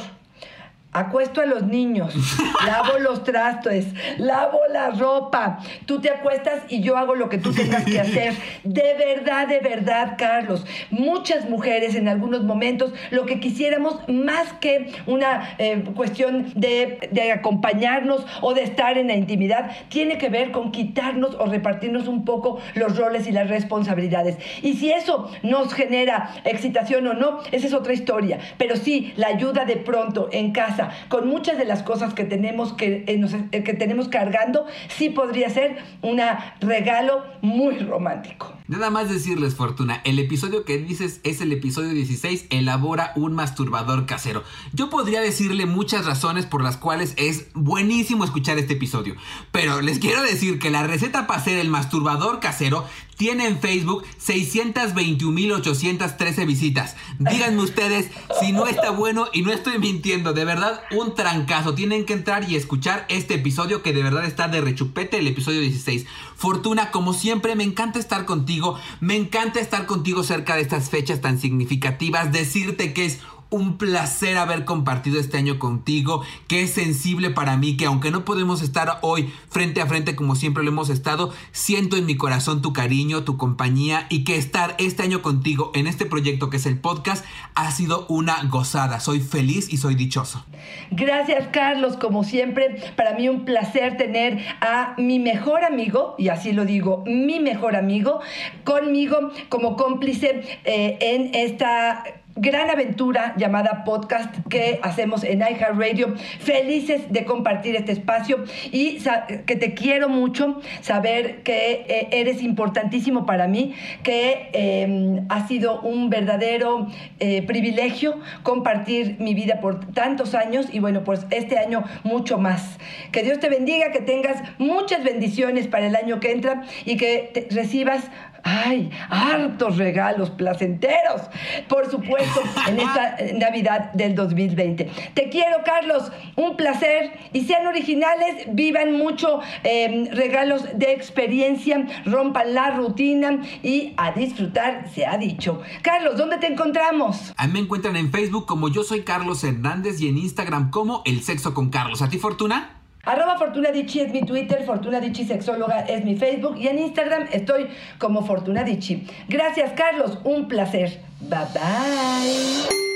acuesto 0.93 1.41
a 1.41 1.45
los 1.45 1.63
niños, 1.63 2.13
lavo 2.65 2.99
los 2.99 3.23
trastos, 3.23 3.73
lavo 4.17 4.59
la 4.71 4.91
ropa, 4.91 5.59
tú 5.85 5.99
te 5.99 6.09
acuestas 6.09 6.61
y 6.69 6.81
yo 6.81 6.97
hago 6.97 7.15
lo 7.15 7.29
que 7.29 7.37
tú 7.37 7.51
tengas 7.53 7.85
que 7.85 7.99
hacer. 7.99 8.33
De 8.63 8.93
verdad, 8.93 9.47
de 9.47 9.59
verdad, 9.59 10.15
Carlos, 10.17 10.65
muchas 10.89 11.49
mujeres 11.49 11.95
en 11.95 12.07
algunos 12.07 12.43
momentos 12.43 12.93
lo 13.11 13.25
que 13.25 13.39
quisiéramos 13.39 13.97
más 14.07 14.53
que 14.53 14.91
una 15.05 15.55
eh, 15.57 15.83
cuestión 15.95 16.51
de, 16.55 17.09
de 17.11 17.31
acompañarnos 17.31 18.25
o 18.41 18.53
de 18.53 18.63
estar 18.63 18.97
en 18.97 19.07
la 19.07 19.15
intimidad, 19.15 19.71
tiene 19.89 20.17
que 20.17 20.29
ver 20.29 20.51
con 20.51 20.71
quitarnos 20.71 21.35
o 21.35 21.45
repartirnos 21.45 22.07
un 22.07 22.25
poco 22.25 22.59
los 22.75 22.97
roles 22.97 23.27
y 23.27 23.31
las 23.31 23.49
responsabilidades. 23.49 24.37
Y 24.61 24.73
si 24.73 24.91
eso 24.91 25.29
nos 25.41 25.73
genera 25.73 26.35
excitación 26.45 27.07
o 27.07 27.13
no, 27.13 27.39
esa 27.51 27.67
es 27.67 27.73
otra 27.73 27.93
historia. 27.93 28.39
Pero 28.57 28.75
sí, 28.75 29.13
la 29.15 29.27
ayuda 29.27 29.65
de 29.65 29.77
pronto 29.77 30.29
en 30.31 30.51
casa, 30.51 30.82
con 31.09 31.27
muchas 31.27 31.57
de 31.57 31.65
las 31.65 31.83
cosas 31.83 32.13
que 32.13 32.23
tenemos 32.23 32.73
que, 32.73 33.03
eh, 33.07 33.47
eh, 33.51 33.63
que 33.63 33.73
tenemos 33.73 34.07
cargando, 34.07 34.65
sí 34.89 35.09
podría 35.09 35.49
ser 35.49 35.77
un 36.01 36.19
regalo 36.61 37.23
muy 37.41 37.77
romántico. 37.79 38.53
Nada 38.67 38.89
más 38.89 39.09
decirles, 39.09 39.55
Fortuna, 39.55 40.01
el 40.05 40.19
episodio 40.19 40.63
que 40.63 40.77
dices 40.77 41.19
es 41.23 41.41
el 41.41 41.51
episodio 41.51 41.89
16, 41.89 42.47
elabora 42.49 43.11
un 43.15 43.33
masturbador 43.33 44.05
casero. 44.05 44.43
Yo 44.71 44.89
podría 44.89 45.21
decirle 45.21 45.65
muchas 45.65 46.05
razones 46.05 46.45
por 46.45 46.63
las 46.63 46.77
cuales 46.77 47.13
es 47.17 47.47
buenísimo 47.53 48.23
escuchar 48.23 48.57
este 48.57 48.73
episodio, 48.73 49.15
pero 49.51 49.81
les 49.81 49.99
quiero 49.99 50.21
decir 50.23 50.59
que 50.59 50.71
la 50.71 50.83
receta 50.83 51.27
para 51.27 51.41
hacer 51.41 51.59
el 51.59 51.69
masturbador 51.69 52.39
casero 52.39 52.85
tiene 53.17 53.47
en 53.47 53.59
Facebook 53.59 54.03
621.813 54.25 56.45
visitas. 56.45 56.95
Díganme 57.19 57.61
ustedes 57.61 58.09
si 58.39 58.51
no 58.51 58.67
está 58.67 58.91
bueno 58.91 59.27
y 59.33 59.41
no 59.41 59.51
estoy 59.51 59.79
mintiendo, 59.79 60.33
de 60.33 60.45
verdad, 60.45 60.81
un 60.91 61.15
trancazo. 61.15 61.73
Tienen 61.75 62.05
que 62.05 62.13
entrar 62.13 62.49
y 62.49 62.55
escuchar 62.55 63.05
este 63.09 63.33
episodio 63.35 63.81
que 63.81 63.93
de 63.93 64.03
verdad 64.03 64.25
está 64.25 64.47
de 64.47 64.61
rechupete, 64.61 65.19
el 65.19 65.27
episodio 65.27 65.61
16. 65.61 66.05
Fortuna, 66.35 66.91
como 66.91 67.13
siempre, 67.13 67.55
me 67.55 67.63
encanta 67.63 67.99
estar 67.99 68.25
contigo, 68.25 68.77
me 68.99 69.15
encanta 69.15 69.59
estar 69.59 69.85
contigo 69.85 70.23
cerca 70.23 70.55
de 70.55 70.61
estas 70.61 70.89
fechas 70.89 71.21
tan 71.21 71.39
significativas, 71.39 72.31
decirte 72.31 72.93
que 72.93 73.05
es 73.05 73.19
un 73.53 73.77
placer 73.77 74.37
haber 74.37 74.65
compartido 74.65 75.19
este 75.19 75.37
año 75.37 75.59
contigo, 75.59 76.23
que 76.47 76.63
es 76.63 76.71
sensible 76.71 77.29
para 77.29 77.55
mí, 77.55 77.77
que 77.77 77.85
aunque 77.85 78.09
no 78.09 78.25
podemos 78.25 78.63
estar 78.63 78.97
hoy 79.01 79.31
frente 79.47 79.79
a 79.79 79.85
frente 79.85 80.15
como 80.15 80.35
siempre 80.35 80.63
lo 80.63 80.71
hemos 80.71 80.89
estado, 80.89 81.31
siento 81.51 81.95
en 81.95 82.07
mi 82.07 82.17
corazón 82.17 82.63
tu 82.63 82.73
cariño, 82.73 83.23
tu 83.23 83.37
compañía 83.37 84.07
y 84.09 84.23
que 84.23 84.37
estar 84.37 84.75
este 84.79 85.03
año 85.03 85.21
contigo 85.21 85.71
en 85.75 85.85
este 85.85 86.07
proyecto 86.07 86.49
que 86.49 86.57
es 86.57 86.65
el 86.65 86.79
podcast 86.79 87.23
ha 87.53 87.69
sido 87.69 88.07
una 88.09 88.41
gozada. 88.45 88.99
Soy 88.99 89.19
feliz 89.19 89.71
y 89.71 89.77
soy 89.77 89.93
dichoso. 89.93 90.43
Gracias, 90.89 91.47
Carlos. 91.51 91.95
Como 91.97 92.23
siempre, 92.23 92.93
para 92.95 93.13
mí 93.13 93.29
un 93.29 93.45
placer 93.45 93.97
tener 93.97 94.43
a 94.61 94.95
mi 94.97 95.19
mejor 95.19 95.63
amigo, 95.63 96.15
y 96.17 96.29
así 96.29 96.53
lo 96.53 96.65
digo, 96.65 97.03
mi 97.05 97.39
mejor 97.39 97.75
amigo, 97.75 98.19
conmigo 98.63 99.31
como 99.49 99.75
cómplice 99.75 100.41
eh, 100.63 100.97
en 100.99 101.35
esta 101.35 102.03
gran 102.35 102.69
aventura 102.69 103.35
llamada 103.37 103.83
podcast 103.83 104.35
que 104.49 104.79
hacemos 104.81 105.23
en 105.23 105.39
iHeartRadio. 105.39 106.15
Felices 106.39 107.11
de 107.11 107.25
compartir 107.25 107.75
este 107.75 107.91
espacio 107.91 108.43
y 108.71 108.99
que 109.45 109.55
te 109.55 109.73
quiero 109.73 110.09
mucho, 110.09 110.59
saber 110.81 111.43
que 111.43 111.85
eh, 111.87 112.07
eres 112.11 112.41
importantísimo 112.41 113.25
para 113.25 113.47
mí, 113.47 113.73
que 114.03 114.49
eh, 114.53 115.21
ha 115.29 115.47
sido 115.47 115.81
un 115.81 116.09
verdadero 116.09 116.87
eh, 117.19 117.43
privilegio 117.43 118.19
compartir 118.43 119.17
mi 119.19 119.33
vida 119.33 119.59
por 119.59 119.91
tantos 119.91 120.33
años 120.33 120.67
y 120.71 120.79
bueno, 120.79 121.03
pues 121.03 121.25
este 121.29 121.59
año 121.59 121.83
mucho 122.03 122.37
más. 122.37 122.77
Que 123.11 123.23
Dios 123.23 123.39
te 123.39 123.49
bendiga, 123.49 123.91
que 123.91 123.99
tengas 123.99 124.41
muchas 124.57 125.03
bendiciones 125.03 125.67
para 125.67 125.87
el 125.87 125.95
año 125.95 126.19
que 126.19 126.31
entra 126.31 126.63
y 126.85 126.97
que 126.97 127.47
recibas 127.51 128.09
Ay, 128.43 128.91
hartos 129.09 129.77
regalos 129.77 130.29
placenteros, 130.29 131.21
por 131.69 131.89
supuesto, 131.89 132.41
en 132.67 132.79
esta 132.79 133.17
Navidad 133.35 133.93
del 133.93 134.15
2020. 134.15 134.89
Te 135.13 135.29
quiero, 135.29 135.57
Carlos, 135.63 136.11
un 136.35 136.57
placer 136.57 137.11
y 137.31 137.45
sean 137.45 137.65
originales, 137.67 138.47
vivan 138.49 138.93
mucho 138.93 139.39
eh, 139.63 140.09
regalos 140.11 140.65
de 140.77 140.91
experiencia, 140.91 141.85
rompan 142.05 142.53
la 142.53 142.71
rutina 142.71 143.39
y 143.63 143.93
a 143.95 144.11
disfrutar, 144.11 144.89
se 144.93 145.05
ha 145.05 145.17
dicho. 145.17 145.61
Carlos, 145.81 146.17
¿dónde 146.17 146.37
te 146.37 146.47
encontramos? 146.47 147.33
A 147.37 147.47
mí 147.47 147.53
me 147.53 147.59
encuentran 147.59 147.95
en 147.95 148.11
Facebook 148.11 148.45
como 148.45 148.67
yo 148.67 148.83
soy 148.83 149.03
Carlos 149.03 149.43
Hernández 149.43 150.01
y 150.01 150.09
en 150.09 150.17
Instagram 150.17 150.69
como 150.69 151.01
El 151.05 151.23
Sexo 151.23 151.53
con 151.53 151.69
Carlos. 151.69 152.01
¿A 152.01 152.09
ti, 152.09 152.17
Fortuna? 152.17 152.82
Arroba 153.05 153.37
Fortuna 153.37 153.69
Dichi 153.71 153.99
es 153.99 154.13
mi 154.13 154.21
Twitter, 154.21 154.63
Fortuna 154.65 155.01
Dichi 155.01 155.25
Sexóloga 155.25 155.81
es 155.81 156.05
mi 156.05 156.15
Facebook 156.15 156.57
y 156.57 156.67
en 156.67 156.79
Instagram 156.79 157.27
estoy 157.33 157.67
como 157.99 158.25
Fortuna 158.25 158.63
Dichi. 158.63 159.05
Gracias, 159.27 159.73
Carlos, 159.73 160.19
un 160.23 160.47
placer. 160.47 161.01
Bye 161.19 161.39
bye. 161.53 162.92